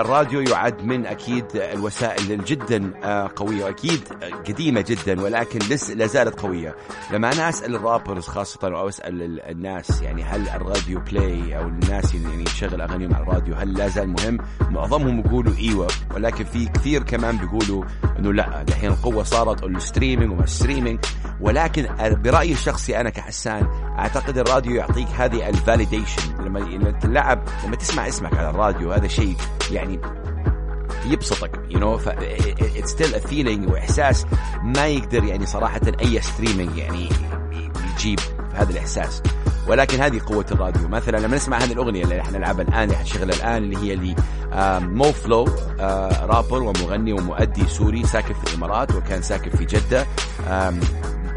الراديو 0.00 0.40
يعد 0.40 0.82
من 0.84 1.06
أكيد 1.06 1.44
الوسائل 1.54 2.44
جدا 2.44 2.90
قوية 3.36 3.64
وأكيد 3.64 4.00
قديمة 4.48 4.84
جدا 4.88 5.20
ولكن 5.22 5.58
لسه 5.58 5.94
لا 5.94 6.06
زالت 6.06 6.40
قوية. 6.40 6.74
لما 7.12 7.32
أنا 7.32 7.48
أسأل 7.48 7.74
ال 7.74 7.80
rappers 7.80 8.26
خاصة 8.26 8.58
أو 8.64 8.88
أسأل 8.88 9.40
الناس 9.40 10.02
يعني 10.02 10.22
هل 10.22 10.48
ال 10.48 10.57
radio 10.57 11.00
play 11.00 11.58
أو 11.58 11.68
الناس 11.68 12.14
يعني 12.14 12.44
تشغل 12.44 12.80
أغانيهم 12.80 13.14
على 13.14 13.22
الراديو 13.22 13.54
هل 13.54 13.74
لا 13.74 13.88
زال 13.88 14.08
مهم؟ 14.08 14.38
معظمهم 14.70 15.20
يقولوا 15.20 15.52
إيوه 15.58 15.88
ولكن 16.14 16.44
في 16.44 16.66
كثير 16.66 17.02
كمان 17.02 17.36
بيقولوا 17.36 17.84
إنه 18.18 18.32
لا 18.32 18.62
دحين 18.62 18.90
القوة 18.90 19.22
صارت 19.22 19.64
ال 19.64 19.71
streaming 19.71 20.32
وما 20.32 20.44
ال 20.44 20.49
streaming 20.49 20.98
ولكن 21.40 21.86
برأيي 22.00 22.52
الشخصي 22.52 23.00
أنا 23.00 23.10
كحسان 23.10 23.66
أعتقد 23.98 24.38
الراديو 24.38 24.74
يعطيك 24.74 25.08
هذه 25.08 25.48
ال 25.48 25.55
validation 25.55 26.22
لما 26.44 26.90
تلعب 26.90 27.41
لما 27.64 27.76
تسمع 27.76 28.08
اسمك 28.08 28.34
على 28.34 28.50
الراديو 28.50 28.92
هذا 28.92 29.08
شيء 29.08 29.36
يعني 29.70 30.00
يبسطك 31.06 31.60
you 31.70 31.78
know 31.78 32.00
it's 32.76 32.90
still 32.90 33.14
a 33.14 33.18
feeling 33.18 33.68
وإحساس 33.70 34.26
ما 34.62 34.86
يقدر 34.86 35.24
يعني 35.24 35.46
صراحة 35.46 35.80
أي 36.00 36.20
streaming 36.20 36.76
يعني 36.76 37.08
يجيب 37.94 38.18
هذا 38.54 38.70
الإحساس. 38.70 39.22
ولكن 39.68 40.00
هذه 40.00 40.20
قوة 40.26 40.46
الراديو. 40.52 40.88
مثلا 40.88 41.16
لما 41.16 41.36
نسمع 41.36 41.58
هذه 41.58 41.72
الأغنية 41.72 42.04
اللي 42.04 42.20
إحنا 42.20 42.38
نلعبها 42.38 42.62
الآن 42.62 42.82
اللي 42.82 42.96
حنشغلها 42.96 43.36
الآن 43.36 43.56
اللي 43.56 43.76
هي 43.76 43.96
لي 43.96 44.16
مو 44.80 45.12
فلو 45.12 45.48
رابر 46.22 46.62
ومغني 46.62 47.12
ومؤدي 47.12 47.68
سوري 47.68 48.06
ساكن 48.06 48.34
في 48.34 48.50
الإمارات 48.50 48.94
وكان 48.94 49.22
ساكن 49.22 49.50
في 49.50 49.64
جدة. 49.64 50.06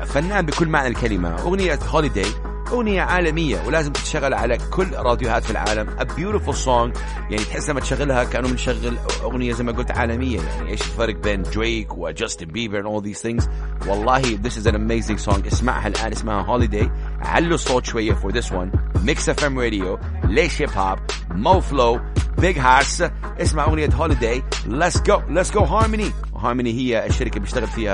فنان 0.06 0.46
بكل 0.46 0.68
معنى 0.68 0.88
الكلمة. 0.88 1.42
أغنية 1.42 1.80
Holiday 1.90 2.32
أغنية 2.68 3.02
عالمية 3.02 3.62
ولازم 3.68 3.92
تشتغل 3.94 4.34
على 4.34 4.58
كل 4.58 4.94
راديوهات 4.94 5.44
في 5.44 5.52
العالم. 5.52 5.88
A 6.00 6.04
beautiful 6.04 6.56
song. 6.66 7.00
يعني 7.30 7.44
تحس 7.50 7.70
لما 7.70 7.80
تشغلها 7.80 8.24
كأنه 8.24 8.48
بنشغل 8.48 8.98
أغنية 9.24 9.54
زي 9.54 9.64
ما 9.64 9.72
قلت 9.72 9.92
عالمية. 9.92 10.42
يعني 10.42 10.70
إيش 10.70 10.82
الفرق 10.82 11.16
بين 11.16 11.42
دريك 11.44 11.98
وجاستن 11.98 12.46
بيبر 12.46 12.84
and 12.84 12.86
all 12.86 13.06
these 13.06 13.22
things 13.22 13.50
والله 13.88 14.22
this 14.22 14.58
is 14.58 14.66
an 14.68 14.76
amazing 14.76 15.18
song. 15.30 15.48
اسمعها 15.48 15.88
الآن. 15.88 16.12
اسمها 16.12 16.44
holiday. 16.58 16.90
علوا 17.22 17.56
الصوت 17.56 17.86
شوية 17.86 18.14
for 18.14 18.32
this 18.32 18.50
one. 18.52 18.78
Mix 19.08 19.30
FM 19.30 19.58
radio. 19.58 20.00
ليش 20.24 20.62
هيب 20.62 20.70
هوب 20.78 21.00
مو 21.32 21.60
فلو 21.60 22.00
بيج 22.38 22.60
هاس 22.60 23.04
اسمع 23.42 23.64
أغنية 23.66 23.90
holiday. 23.90 24.42
Let's 24.68 25.00
go. 25.00 25.22
Let's 25.30 25.52
go 25.52 25.66
Harmony. 25.66 26.38
Harmony 26.44 26.68
هي 26.68 27.06
الشركة 27.06 27.30
اللي 27.30 27.40
بيشتغل 27.40 27.68
فيها 27.68 27.94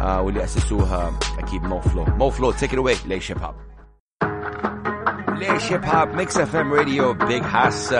آه 0.00 0.20
واللي 0.20 0.44
أسسوها 0.44 1.18
أكيد 1.38 1.62
مو 1.62 1.80
فلو 1.80 2.04
مو 2.04 2.30
فلو 2.30 2.52
take 2.52 2.70
it 2.72 2.78
away. 2.78 3.06
ليش 3.06 3.32
هيب 3.32 3.42
هوب 3.42 3.54
ليش 5.52 5.72
هيب 5.72 5.84
هوب 5.84 6.08
ميكس 6.08 6.38
اف 6.38 6.56
ام 6.56 6.72
راديو 6.74 7.12
بيج 7.12 7.42
هاس 7.42 7.94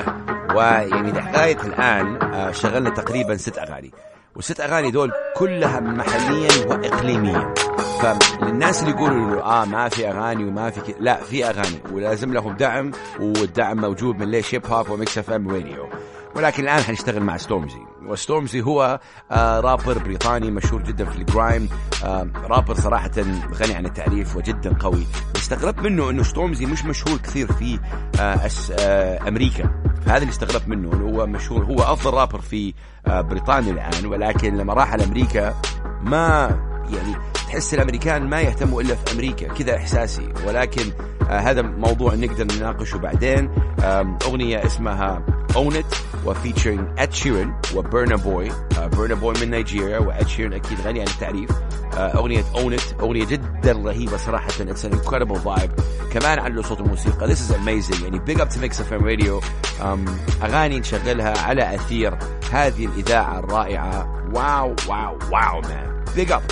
ويعني 0.54 1.12
لغاية 1.12 1.58
الآن 1.64 2.18
شغلنا 2.52 2.90
تقريبا 2.90 3.36
ست 3.36 3.58
أغاني. 3.58 3.90
والست 4.36 4.60
أغاني 4.60 4.90
دول 4.90 5.12
كلها 5.36 5.80
محليا 5.80 6.66
واقليميا. 6.66 7.54
فللناس 8.02 8.82
اللي 8.82 8.90
يقولوا 8.94 9.16
إنه 9.16 9.40
آه 9.42 9.64
ما 9.64 9.88
في 9.88 10.08
أغاني 10.10 10.44
وما 10.44 10.70
في 10.70 10.94
لا 11.00 11.16
في 11.16 11.44
أغاني. 11.44 11.80
ولازم 11.92 12.32
لهم 12.34 12.56
دعم 12.56 12.90
والدعم 13.20 13.76
موجود 13.76 14.18
من 14.18 14.30
ليش 14.30 14.54
هيب 14.54 14.66
هوب 14.66 14.90
وميكس 14.90 15.18
اف 15.18 15.30
ام 15.30 15.48
راديو 15.48 15.88
ولكن 16.36 16.62
الآن 16.62 16.82
حنشتغل 16.82 17.22
مع 17.22 17.36
ستورمزي. 17.36 17.80
وستورمزي 18.06 18.62
هو 18.62 19.00
آه 19.30 19.60
رابر 19.60 19.98
بريطاني 19.98 20.50
مشهور 20.50 20.82
جدا 20.82 21.04
في 21.04 21.16
ال 21.16 21.24
grime. 21.24 21.68
آه 22.04 22.28
رابر 22.44 22.74
صراحة 22.74 23.10
غني 23.54 23.74
عن 23.74 23.86
التعريف 23.86 24.36
وجدا 24.36 24.76
قوي. 24.80 25.06
استغربت 25.36 25.78
منه 25.78 26.10
إنه 26.10 26.22
ستورمزي 26.22 26.66
مش 26.66 26.84
مشهور 26.84 27.18
كثير 27.18 27.52
في 27.52 27.78
آه 28.20 28.46
أس 28.46 28.72
آه 28.78 29.28
أمريكا. 29.28 29.70
فهذا 30.06 30.18
اللي 30.18 30.30
استغربت 30.30 30.68
منه 30.68 30.92
إنه 30.92 31.08
هو 31.08 31.26
مشهور 31.26 31.64
هو 31.64 31.82
أفضل 31.82 32.14
رابر 32.14 32.40
في 32.40 32.74
آه 33.06 33.20
بريطانيا 33.20 33.72
الآن. 33.72 34.06
ولكن 34.06 34.56
لما 34.56 34.74
راح 34.74 34.94
لامريكا 34.94 35.54
ما 36.02 36.56
يعني 36.90 37.14
تحس 37.34 37.74
الأمريكان 37.74 38.28
ما 38.28 38.40
يهتموا 38.40 38.82
إلا 38.82 38.94
في 38.94 39.14
أمريكا. 39.14 39.48
كذا 39.54 39.76
إحساسي. 39.76 40.28
ولكن 40.46 40.82
آه 41.30 41.38
هذا 41.38 41.62
موضوع 41.62 42.14
نقدر 42.14 42.44
نناقشه 42.56 42.98
بعدين. 42.98 43.50
آه 43.82 44.18
أغنية 44.26 44.66
اسمها 44.66 45.22
Own 45.54 45.74
It 45.74 45.96
و 46.26 46.32
featuring 46.32 46.88
اد 46.98 47.12
شيرن 47.12 47.54
وبرنا 47.74 48.16
بوي 48.16 48.48
برنا 48.92 49.14
بوي 49.14 49.34
من 49.42 49.50
نيجيريا 49.50 49.98
واد 49.98 50.28
شيرن 50.28 50.52
أكيد 50.52 50.80
غني 50.80 51.00
عن 51.00 51.06
التعريف. 51.06 51.50
Uh, 51.50 51.96
أغنية 51.98 52.42
Own 52.42 52.80
It 52.80 53.00
أغنية 53.00 53.24
جدا 53.24 53.72
رهيبة 53.72 54.16
صراحة 54.16 54.46
it's 54.46 54.84
an 54.84 54.92
incredible 54.92 55.36
vibe 55.36 55.70
كمان 56.12 56.38
على 56.38 56.62
صوت 56.62 56.80
الموسيقى 56.80 57.28
this 57.28 57.38
is 57.38 57.50
amazing. 57.52 58.02
يعني 58.02 58.20
big 58.26 58.40
up 58.40 58.48
to 58.48 58.58
Mix 58.58 58.80
FM 58.80 59.02
Radio. 59.02 59.40
Um, 59.80 60.10
أغاني 60.42 60.78
نشغلها 60.80 61.38
على 61.38 61.74
أثير 61.74 62.18
هذه 62.52 62.86
الإذاعة 62.86 63.38
الرائعة. 63.38 64.20
wow 64.34 64.74
wow 64.88 65.18
wow 65.32 65.60
man 65.60 66.04
big 66.16 66.30
up. 66.30 66.42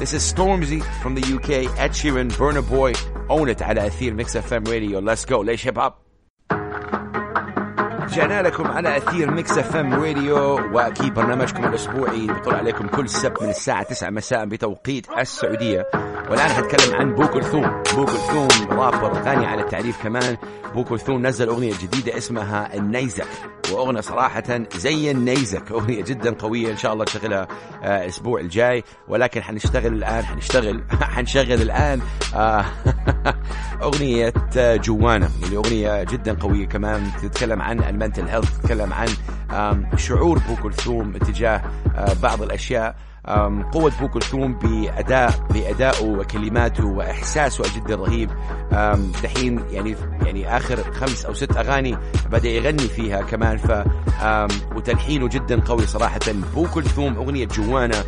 This 0.00 0.12
is 0.14 0.32
Stormzy 0.34 0.80
from 1.02 1.14
the 1.14 1.24
UK, 1.36 1.50
Ed 1.78 1.92
Sheeran, 1.92 2.28
Burna 2.38 2.62
Boy, 2.62 2.92
Own 3.30 3.48
It 3.48 3.62
على 3.62 3.86
أثير 3.86 4.14
ميكس 4.14 4.36
اف 4.36 4.52
ام 4.52 4.64
راديو 4.66 5.00
Let's 5.14 5.24
go. 5.24 5.32
ليش 5.32 5.66
هيب 5.66 5.78
هوب 5.78 5.92
رجعنا 8.12 8.42
لكم 8.42 8.66
على 8.66 8.96
أثير 8.96 9.30
ميكس 9.30 9.58
اف 9.58 9.76
ام 9.76 9.94
راديو 9.94 10.36
وأكيد 10.72 11.14
برنامجكم 11.14 11.64
الأسبوعي 11.64 12.26
بيطلع 12.26 12.56
عليكم 12.56 12.86
كل 12.86 13.08
سبت 13.08 13.42
من 13.42 13.48
الساعة 13.48 13.82
9 13.82 14.10
مساء 14.10 14.44
بتوقيت 14.44 15.06
السعودية. 15.18 15.86
والآن 16.30 16.48
حنتكلم 16.48 16.94
عن 16.94 17.14
بو 17.14 17.26
كلثوم. 17.28 17.82
بو 17.94 18.04
كلثوم 18.04 18.48
رابر 18.70 19.12
غني 19.12 19.46
عن 19.46 19.58
التعريف 19.58 20.02
كمان. 20.02 20.36
بو 20.74 20.84
كلثوم 20.84 21.26
نزل 21.26 21.48
أغنية 21.48 21.72
جديدة 21.82 22.18
اسمها 22.18 22.74
النيزك. 22.74 23.26
وأغنية 23.72 24.00
صراحة 24.00 24.60
زي 24.76 25.10
النيزك. 25.10 25.72
أغنية 25.72 26.02
جدا 26.02 26.34
قوية 26.34 26.70
إن 26.72 26.76
شاء 26.76 26.92
الله 26.92 27.04
نشغلها 27.04 27.48
آه 27.82 28.02
الأسبوع 28.04 28.40
الجاي. 28.40 28.84
ولكن 29.08 29.42
حنشتغل 29.42 29.92
الآن 29.92 30.24
حنشتغل 30.24 30.84
حنشغل 31.00 31.62
الآن 31.68 32.00
آه 32.34 32.64
أغنية 33.82 34.32
جوانا. 34.56 35.30
اللي 35.42 35.56
أغنية 35.56 36.02
جدا 36.02 36.36
قوية 36.40 36.66
كمان 36.66 37.10
تتكلم 37.22 37.62
عن 37.62 37.80
ال 38.02 38.06
mental 38.06 38.28
health 38.28 38.58
تتكلم 38.58 38.92
عن 38.92 39.08
شعور 39.96 40.38
بو 40.38 40.56
كلثوم 40.62 41.12
تجاه 41.12 41.62
آه 41.96 42.12
بعض 42.22 42.42
الأشياء. 42.42 42.96
قوة 43.72 43.92
بو 44.00 44.08
كلثوم 44.08 44.54
بأداء 44.54 45.46
بأدائه 45.50 46.04
وكلماته 46.04 46.86
وإحساسه 46.86 47.64
جدا 47.76 47.94
رهيب. 47.94 48.30
دحين 49.22 49.60
يعني 49.70 49.96
يعني 50.22 50.56
آخر 50.56 50.92
خمس 50.92 51.24
أو 51.24 51.34
ست 51.34 51.56
أغاني 51.56 51.98
بدأ 52.32 52.48
يغني 52.48 52.88
فيها 52.88 53.22
كمان. 53.22 53.56
ف 53.58 53.84
وتلحينه 54.76 55.28
جدا 55.28 55.60
قوي 55.60 55.86
صراحة. 55.86 56.20
بو 56.54 56.66
كلثوم 56.74 57.16
أغنية 57.16 57.46
جوانا. 57.46 58.04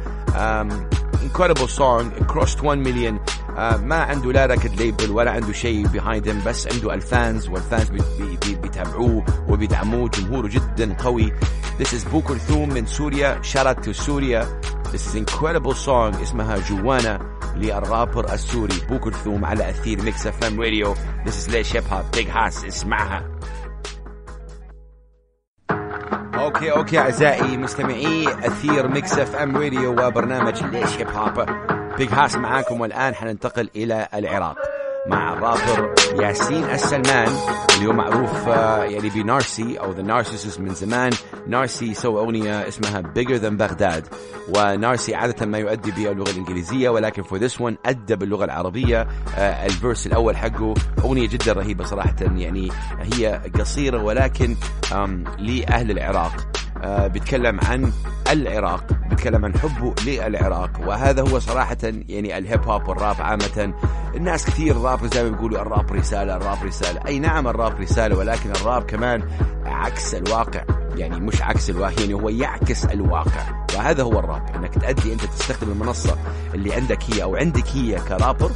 incredible 1.24 1.68
song. 1.68 2.04
Crossed 2.32 2.62
1 2.62 2.78
million. 2.86 3.18
uh, 3.54 3.76
ما 3.82 3.96
عنده 3.96 4.32
لا 4.32 4.46
record 4.46 4.80
label 4.80 5.10
ولا 5.10 5.30
عنده 5.30 5.52
شيء 5.52 5.86
behind 5.88 6.24
him 6.26 6.46
بس 6.46 6.68
عنده 6.72 6.94
ال 6.94 7.05
fans 7.05 7.48
وال 7.48 7.62
fans 7.62 7.90
بي 7.90 8.36
بي 8.54 8.60
بيتابعوه 8.62 9.24
وبيدعموه 9.48 10.08
جمهوره 10.08 10.48
جدا 10.48 10.94
قوي. 10.94 11.32
This 11.80 11.88
is 11.88 12.08
بو 12.08 12.20
كلثوم 12.20 12.68
من 12.68 12.86
سوريا 12.86 13.40
shout 13.42 13.66
out 13.66 13.86
to 13.86 13.90
سوريا 13.90 14.60
This 14.84 15.06
is 15.08 15.14
incredible 15.14 15.74
song. 15.74 16.22
اسمها 16.22 16.58
جوانا 16.58 17.20
للرابر 17.56 18.32
السوري. 18.32 18.80
بو 18.88 18.98
كلثوم 18.98 19.44
على 19.44 19.70
أثير 19.70 20.02
ميكس 20.02 20.26
اف 20.26 20.44
ام 20.44 20.60
راديو 20.60 20.94
This 20.94 21.46
is 21.46 21.50
ليش 21.50 21.76
هيب 21.76 21.84
هوب 21.90 22.04
بيج 22.14 22.28
هاس 22.30 22.64
اسمعها. 22.64 23.24
okay 26.34 26.72
okay 26.72 26.98
أعزائي 26.98 27.56
مستمعي 27.56 28.28
أثير 28.28 28.88
ميكس 28.88 29.18
اف 29.18 29.36
ام 29.36 29.56
راديو 29.56 29.92
وبرنامج 29.92 30.62
ليش 30.62 30.98
هيب 30.98 31.08
هوب 31.08 31.46
بيج 31.98 32.12
هاس 32.12 32.36
معاكم 32.36 32.80
والآن 32.80 33.14
حننتقل 33.14 33.70
إلى 33.76 34.08
العراق. 34.14 34.73
مع 35.06 35.32
الرابر 35.32 35.94
ياسين 36.20 36.64
السلمان 36.64 37.28
اللي 37.76 37.88
هو 37.88 37.92
معروف 37.92 38.46
يعني 38.92 39.08
بنارسي 39.10 39.76
أو 39.76 39.92
The 39.92 40.02
Narcicyst 40.02 40.60
من 40.60 40.74
زمان. 40.74 41.12
نارسي 41.46 41.94
سوى 41.94 42.20
أغنية 42.20 42.68
اسمها 42.68 43.02
Bigger 43.02 43.40
Than 43.42 43.54
بغداد 43.54 44.06
ونارسي 44.56 45.14
عادة 45.14 45.46
ما 45.46 45.58
يؤدي 45.58 45.90
باللغة 45.90 46.30
الإنجليزية 46.30 46.88
ولكن 46.88 47.22
for 47.22 47.38
this 47.40 47.58
one 47.60 47.74
ادى 47.86 48.16
باللغة 48.16 48.44
العربية. 48.44 49.08
ال 49.38 49.50
verse 49.50 50.06
الأول 50.06 50.36
حقه 50.36 50.74
أغنية 51.04 51.28
جدا 51.28 51.52
رهيبة 51.52 51.84
صراحة 51.84 52.16
يعني 52.20 52.70
هي 53.00 53.40
قصيرة 53.60 54.02
ولكن 54.02 54.56
لأهل 55.38 55.90
العراق. 55.90 56.32
آه 56.32 56.63
بيتكلم 56.84 57.60
عن 57.60 57.92
العراق 58.30 58.84
بيتكلم 59.10 59.44
عن 59.44 59.58
حبه 59.58 59.94
للعراق. 60.06 60.70
وهذا 60.86 61.22
هو 61.22 61.38
صراحة 61.38 61.76
يعني 61.82 62.38
الهيب 62.38 62.68
هوب 62.68 62.88
والراب 62.88 63.16
عامة. 63.18 63.74
الناس 64.14 64.46
كثير 64.46 64.76
راب 64.76 65.14
زي 65.14 65.22
ما 65.24 65.30
بيقولوا 65.30 65.62
الراب 65.62 65.92
رسالة 65.92 66.36
الراب 66.36 66.64
رسالة. 66.64 67.00
أي 67.06 67.18
نعم 67.18 67.48
الراب 67.48 67.80
رسالة 67.80 68.18
ولكن 68.18 68.50
الراب 68.50 68.82
كمان 68.82 69.22
عكس 69.66 70.14
الواقع. 70.14 70.64
يعني 70.96 71.20
مش 71.20 71.42
عكس 71.42 71.70
الواقع 71.70 72.00
يعني 72.00 72.14
هو 72.14 72.28
يعكس 72.28 72.84
الواقع. 72.84 73.64
وهذا 73.76 74.02
هو 74.02 74.18
الراب. 74.18 74.42
إنك 74.56 74.74
تأدي 74.74 75.12
أنت 75.12 75.24
تستخدم 75.24 75.70
المنصة 75.72 76.16
اللي 76.54 76.74
عندك 76.74 76.98
هي 77.10 77.22
أو 77.22 77.36
عندك 77.36 77.68
هي 77.68 77.94
كرابر 78.08 78.50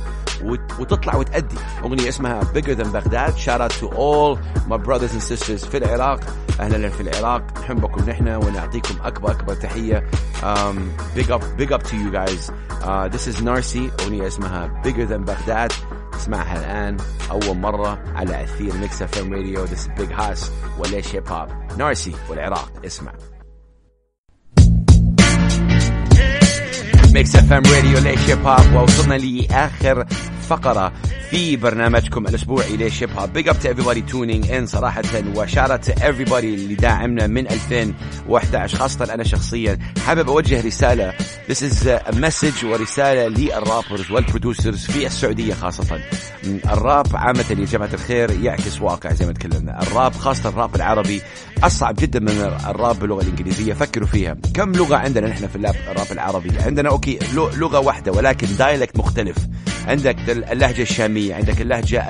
وتطلع 0.78 1.16
وتأدي. 1.16 1.56
أغنية 1.84 2.08
اسمها 2.08 2.40
Bigger 2.40 2.74
Than 2.78 2.86
بغداد 2.86 3.34
shout 3.34 3.60
out 3.60 3.72
to 3.80 3.86
all 3.86 4.38
my 4.68 4.76
brothers 4.76 5.12
and 5.12 5.22
sisters 5.22 5.66
في 5.66 5.76
العراق. 5.76 6.20
أهلا 6.60 6.88
في 6.88 7.00
العراق. 7.00 7.42
نحبكم 7.60 8.10
نحن 8.10 8.28
ونعطيكم 8.28 8.94
أكبر 9.04 9.30
أكبر 9.30 9.54
تحية. 9.54 10.04
Um, 10.42 10.76
big 11.16 11.30
up 11.30 11.42
big 11.56 11.72
up 11.72 11.82
to 11.82 11.96
you 11.96 12.10
guys. 12.10 12.50
Uh, 12.82 13.08
this 13.08 13.26
is 13.26 13.40
Narcy. 13.40 14.02
أغنية 14.02 14.26
اسمها 14.26 14.82
Bigger 14.84 15.08
Than 15.10 15.24
بغداد 15.24 15.72
اسمعها 16.14 16.58
الآن. 16.58 16.96
أول 17.30 17.56
مرة 17.56 17.98
على 18.14 18.44
أثير 18.44 18.74
ميكس 18.76 19.02
اف 19.02 19.18
ام 19.18 19.34
راديو 19.34 19.66
this 19.66 19.70
is 19.70 20.00
Big 20.00 20.12
Haas. 20.12 20.50
وليش 20.78 21.14
هيب 21.14 21.28
هوب 21.28 21.48
نارسي 21.78 22.14
والعراق. 22.30 22.72
اسمع. 22.86 23.12
ميكس 27.18 27.36
اف 27.36 27.52
ام 27.52 27.62
راديو 27.74 27.98
ليش 27.98 28.30
هيب 28.30 28.46
هوب 28.46 28.74
ووصلنا 28.74 29.14
لاخر 29.14 30.04
فقرة 30.48 30.92
في 31.30 31.56
برنامجكم 31.56 32.26
الاسبوعي 32.26 32.76
ليش 32.76 33.02
هيب 33.02 33.10
هوب 33.18 33.32
big 33.32 33.48
up 33.48 33.56
to 33.60 33.74
everybody 33.74 33.98
tuning 34.12 34.48
in 34.50 34.64
صراحة 34.64 35.02
و 35.36 35.41
shout 35.41 35.66
out 35.66 35.80
everybody 36.00 36.44
اللي 36.44 36.74
داعمنا 36.74 37.26
من 37.26 37.46
2011 37.46 38.78
خاصة 38.78 39.14
أنا 39.14 39.24
شخصيا. 39.24 39.78
حابب 40.06 40.28
أوجه 40.28 40.66
رسالة. 40.66 41.14
This 41.48 41.62
is 41.62 41.86
a 41.86 42.12
message 42.12 42.64
ورسالة 42.64 43.28
لل 43.28 43.46
rappers 43.46 44.10
وال 44.10 44.24
producers 44.24 44.84
في 44.84 45.06
السعودية 45.06 45.54
خاصة. 45.54 46.00
الراب 46.44 47.06
عامة 47.14 47.44
يا 47.50 47.64
جماعة 47.64 47.90
الخير 47.94 48.30
يعكس 48.30 48.80
واقع 48.80 49.12
زي 49.12 49.26
ما 49.26 49.32
تكلمنا. 49.32 49.82
الراب 49.82 50.12
خاصة 50.14 50.48
الراب 50.48 50.76
العربي 50.76 51.22
أصعب 51.62 51.94
جدا 51.98 52.20
من 52.20 52.52
الراب 52.68 52.98
باللغة 52.98 53.22
الإنجليزية. 53.22 53.72
فكروا 53.72 54.06
فيها. 54.06 54.36
كم 54.54 54.72
لغة 54.72 54.96
عندنا 54.96 55.28
نحن 55.28 55.46
في 55.46 55.56
الراب 55.56 56.06
العربي؟ 56.12 56.50
عندنا 56.60 56.88
okay 56.88 57.18
لغة 57.34 57.78
واحدة 57.78 58.12
ولكن 58.12 58.46
dialect 58.58 58.96
مختلف. 58.98 59.36
عندك 59.88 60.16
اللهجة 60.28 60.82
الشامية 60.82 61.34
عندك 61.34 61.60
اللهجة 61.60 62.06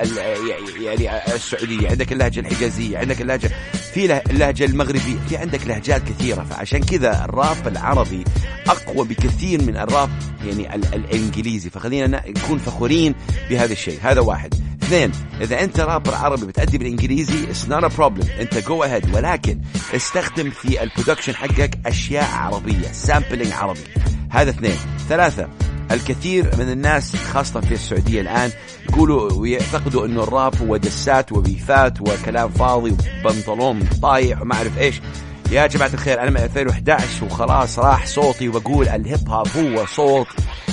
يعني 0.81 1.35
السعودية 1.35 1.89
عندك 1.89 2.11
اللهجة 2.11 2.39
الحجازية 2.39 2.97
عندك 2.97 3.21
اللهجة 3.21 3.51
في 3.93 4.21
اللهجة 4.29 4.65
المغربية 4.65 5.19
في 5.29 5.37
عندك 5.37 5.67
لهجات 5.67 6.01
كثيرة 6.03 6.43
فعشان 6.43 6.83
كذا 6.83 7.25
الراب 7.25 7.67
العربي 7.67 8.23
أقوى 8.67 9.07
بكثير 9.07 9.61
من 9.63 9.77
الراب 9.77 10.09
يعني 10.45 10.75
الإنجليزي 10.75 11.69
فخلينا 11.69 12.23
نكون 12.27 12.57
فخورين 12.57 13.15
بهذا 13.49 13.73
الشيء. 13.73 13.99
هذا 14.03 14.21
واحد. 14.21 14.53
اثنين 14.83 15.11
إذا 15.41 15.63
أنت 15.63 15.79
رابر 15.79 16.15
عربي 16.15 16.45
بتأدي 16.45 16.77
بالإنجليزي 16.77 17.47
it's 17.47 17.69
not 17.69 17.83
a 17.83 17.89
problem. 17.97 18.29
أنت 18.39 18.57
go 18.67 18.83
ahead 18.83 19.15
ولكن 19.15 19.61
استخدم 19.95 20.49
في 20.49 20.83
ال 20.83 20.88
production 20.88 21.35
حقك 21.35 21.79
أشياء 21.85 22.29
عربية 22.33 22.91
sampling 22.91 23.51
عربي. 23.51 23.79
هذا 24.31 24.49
اثنين. 24.49 24.75
ثلاثة 25.09 25.49
الكثير 25.91 26.49
من 26.57 26.71
الناس 26.71 27.15
خاصة 27.15 27.61
في 27.61 27.73
السعودية 27.73 28.21
الآن 28.21 28.51
يقولوا 28.89 29.33
ويعتقدوا 29.33 30.05
إنه 30.05 30.23
الراب 30.23 30.55
هو 30.61 30.77
دسات 30.77 31.31
وبيفات 31.31 32.01
وكلام 32.01 32.49
فاضي 32.49 32.95
وبنطلون 33.25 33.79
طايح 34.01 34.41
وما 34.41 34.55
أعرف 34.55 34.77
إيش. 34.77 35.01
يا 35.51 35.67
جماعة 35.67 35.89
الخير 35.93 36.21
أنا 36.21 36.29
من 36.29 36.37
2011 36.37 37.25
وخلاص 37.25 37.79
راح 37.79 38.07
صوتي 38.07 38.49
وبقول 38.49 38.87
الهيب 38.89 39.29
هوب 39.29 39.47
هو 39.57 39.85
صوت 39.85 40.27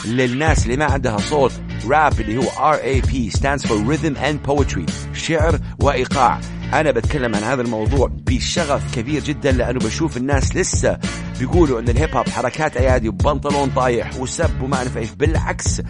للناس 0.04 0.64
اللي 0.64 0.76
ما 0.76 0.84
عندها 0.84 1.18
صوت. 1.18 1.52
راب 1.88 2.20
اللي 2.20 2.38
هو 2.38 2.72
RAP 2.72 3.32
stands 3.38 3.62
for 3.62 3.72
Rhythm 3.90 4.16
and 4.16 4.50
Poetry 4.50 4.90
شعر 5.14 5.58
وإيقاع. 5.80 6.40
أنا 6.72 6.90
بتكلم 6.90 7.34
عن 7.34 7.42
هذا 7.42 7.62
الموضوع 7.62 8.10
بشغف 8.26 8.94
كبير 8.94 9.22
جدا 9.22 9.52
لأنه 9.52 9.78
بشوف 9.78 10.16
الناس 10.16 10.56
لسه 10.56 10.98
بيقولوا 11.38 11.80
إن 11.80 11.88
ال 11.88 11.95
hip 11.95 12.16
hop 12.16 12.28
حركات 12.28 12.76
أيادي 12.76 13.08
وبنطلون 13.08 13.70
طايح 13.70 14.20
وسب 14.20 14.62
وما 14.62 14.76
أعرف 14.76 14.96
إيش. 14.96 15.10
بالعكس 15.10 15.82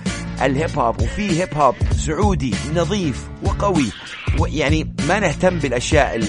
ال 0.43 0.52
hip 0.52 0.79
hop 0.79 1.03
وفي 1.03 1.41
hip 1.43 1.55
hop 1.55 1.75
سعودي 2.07 2.55
نظيف 2.75 3.29
وقوي. 3.43 3.87
يعني 4.39 4.95
ما 5.09 5.21
نهتم 5.21 5.59
بالأشياء 5.59 6.21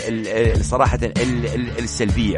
صراحة 0.62 1.00
السلبية. 1.80 2.38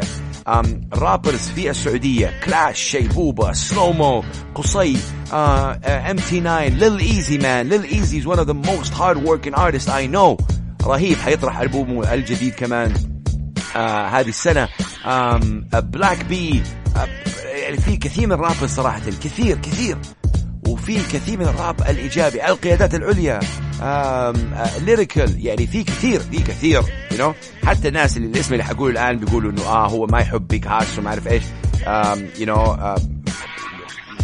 rappers 0.94 1.48
في 1.48 1.70
السعودية 1.70 2.40
كلاش 2.44 2.82
شيبوبة 2.82 3.52
سلومو 3.52 4.24
قصي 4.54 4.96
MT 5.32 6.40
9 6.40 6.68
Lil 6.68 6.98
Eazy 6.98 7.38
man 7.38 7.68
Lil 7.68 7.82
Eazy 7.82 8.18
is 8.18 8.26
one 8.26 8.38
of 8.38 8.46
the 8.46 8.52
most 8.52 8.94
hard 8.94 9.28
working 9.28 9.58
artists 9.58 9.88
I 9.88 10.06
know 10.06 10.38
رهيب 10.84 11.16
حيطرح 11.16 11.60
ألبومه 11.60 12.14
الجديد 12.14 12.54
كمان. 12.54 13.09
آه 13.76 14.06
هذه 14.06 14.28
السنة. 14.28 14.68
بلاك 15.80 16.24
بي 16.24 16.62
يعني 17.44 17.76
في 17.76 17.96
كثير 17.96 18.26
من 18.26 18.32
الراب 18.32 18.66
صراحة 18.66 19.00
كثير 19.00 19.58
كثير. 19.58 19.98
وفي 20.68 20.94
كثير 20.94 21.38
من 21.38 21.44
الراب 21.44 21.80
الإيجابي 21.80 22.46
القيادات 22.46 22.94
العليا. 22.94 23.40
lyrical 24.80 25.46
يعني 25.46 25.66
في 25.66 25.84
كثير 25.84 26.20
في 26.20 26.38
كثير 26.38 26.82
you 27.12 27.32
you 27.32 27.34
know? 27.34 27.66
حتى 27.66 27.88
الناس 27.88 28.16
اللي 28.16 28.28
الاسم 28.28 28.52
اللي 28.52 28.64
حقوله 28.64 28.92
الآن 28.92 29.18
بيقولوا 29.18 29.50
إنه 29.50 29.62
آه 29.62 29.88
هو 29.88 30.06
ما 30.06 30.18
يحب 30.20 30.48
Big 30.48 30.66
Haas 30.66 30.98
وما 30.98 31.08
أعرف 31.08 31.28
إيش. 31.28 31.42
you 32.38 32.46
know 32.46 32.96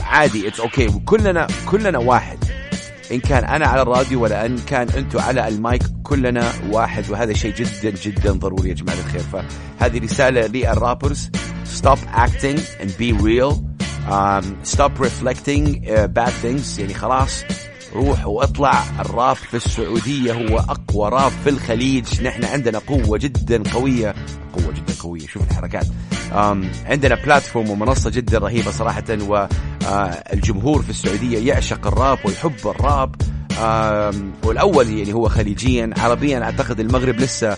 عادي 0.00 0.48
it's 0.48 0.60
okay 0.60 0.88
okay. 0.88 0.94
وكلنا 0.94 1.46
كلنا 1.66 1.98
واحد. 1.98 2.38
إن 3.12 3.20
كان 3.20 3.44
أنا 3.44 3.66
على 3.66 3.82
الراديو 3.82 4.22
ولا 4.22 4.46
إن 4.46 4.58
كان 4.58 4.88
أنتم 4.88 5.18
على 5.18 5.48
المايك 5.48 5.82
كلنا 6.02 6.52
واحد 6.70 7.10
وهذا 7.10 7.32
شيء 7.32 7.54
جدا 7.54 7.90
جدا 8.02 8.32
ضروري 8.32 8.68
يا 8.68 8.74
جماعة 8.74 8.96
الخير. 8.98 9.20
فهذه 9.20 9.98
رسالة 9.98 10.46
لل 10.46 10.63
rappers. 10.63 11.30
Stop 11.80 11.98
acting 11.98 12.58
and 12.80 12.90
be 12.98 13.12
real. 13.12 13.52
Um, 14.08 14.44
stop 14.62 14.92
reflecting 14.98 15.64
uh, 15.84 16.06
bad 16.08 16.32
things. 16.42 16.78
يعني 16.78 16.94
خلاص 16.94 17.44
روح 17.94 18.26
واطلع. 18.26 18.82
الراب 19.00 19.36
في 19.36 19.56
السعودية 19.56 20.32
هو 20.32 20.58
أقوى 20.58 21.08
راب 21.10 21.32
في 21.44 21.50
الخليج. 21.50 22.22
نحن 22.22 22.44
عندنا 22.44 22.78
قوة 22.78 23.18
جدا 23.18 23.62
قوية. 23.74 24.14
قوة 24.52 24.72
جدا 24.72 24.94
قوية. 25.00 25.26
شوف 25.26 25.42
الحركات. 25.50 25.86
عندنا 26.84 27.14
بلاتفورم 27.14 27.70
ومنصة 27.70 28.10
جدا 28.10 28.38
رهيبة 28.38 28.70
صراحة 28.70 29.04
والجمهور 29.86 30.82
في 30.82 30.90
السعودية 30.90 31.52
يعشق 31.52 31.86
الراب 31.86 32.18
ويحب 32.24 32.52
الراب. 32.64 33.14
والأول 34.44 34.90
يعني 34.98 35.12
هو 35.12 35.28
خليجيا. 35.28 35.90
عربيا 35.98 36.42
أعتقد 36.42 36.80
المغرب 36.80 37.16
لسه 37.16 37.56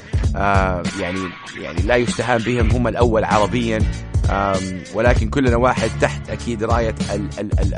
يعني 1.00 1.20
يعني 1.60 1.82
لا 1.84 1.96
يستهان 1.96 2.42
بهم. 2.42 2.70
هم 2.70 2.88
الأول 2.88 3.24
عربيا. 3.24 3.78
ولكن 4.94 5.28
كلنا 5.28 5.56
واحد 5.56 5.90
تحت 6.00 6.30
أكيد 6.30 6.64
راية 6.64 6.94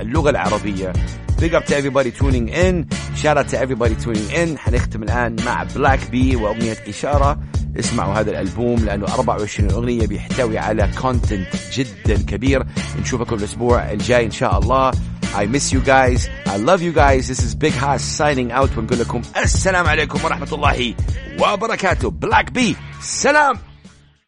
اللغة 0.00 0.30
العربية 0.30 0.92
big 1.40 1.54
up 1.54 1.64
to 1.64 1.74
everybody 1.74 2.10
tuning 2.10 2.48
in 2.48 2.86
shout 3.16 3.38
out 3.38 3.48
to 3.48 3.56
everybody 3.58 3.94
tuning 3.94 4.30
in 4.30 4.58
حنختم 4.58 5.02
الآن 5.02 5.36
مع 5.46 5.62
بلاك 5.62 6.10
بي 6.10 6.36
وأغنية 6.36 6.76
إشارة 6.88 7.38
اسمعوا 7.78 8.14
هذا 8.14 8.30
الألبوم 8.30 8.84
لأنه 8.84 9.06
24 9.06 9.70
أغنية 9.70 10.06
بيحتوي 10.06 10.58
على 10.58 10.90
content 11.00 11.48
جدا 11.72 12.22
كبير 12.22 12.66
نشوفكم 13.00 13.36
الأسبوع 13.36 13.92
الجاي 13.92 14.26
إن 14.26 14.30
شاء 14.30 14.58
الله 14.58 14.92
I 15.32 15.46
miss 15.46 15.72
you 15.72 15.80
guys. 15.80 16.28
I 16.46 16.56
love 16.56 16.82
you 16.82 16.92
guys. 16.92 17.28
This 17.28 17.40
is 17.44 17.54
Big 17.54 17.72
Haas 17.72 18.02
signing 18.02 18.50
out 18.50 18.78
ونقول 18.78 18.98
لكم 18.98 19.22
السلام 19.36 19.86
عليكم 19.86 20.24
ورحمة 20.24 20.48
الله 20.52 20.94
وبركاته. 21.40 22.10
Black 22.10 22.52
B. 22.52 22.60
سلام. 23.00 23.69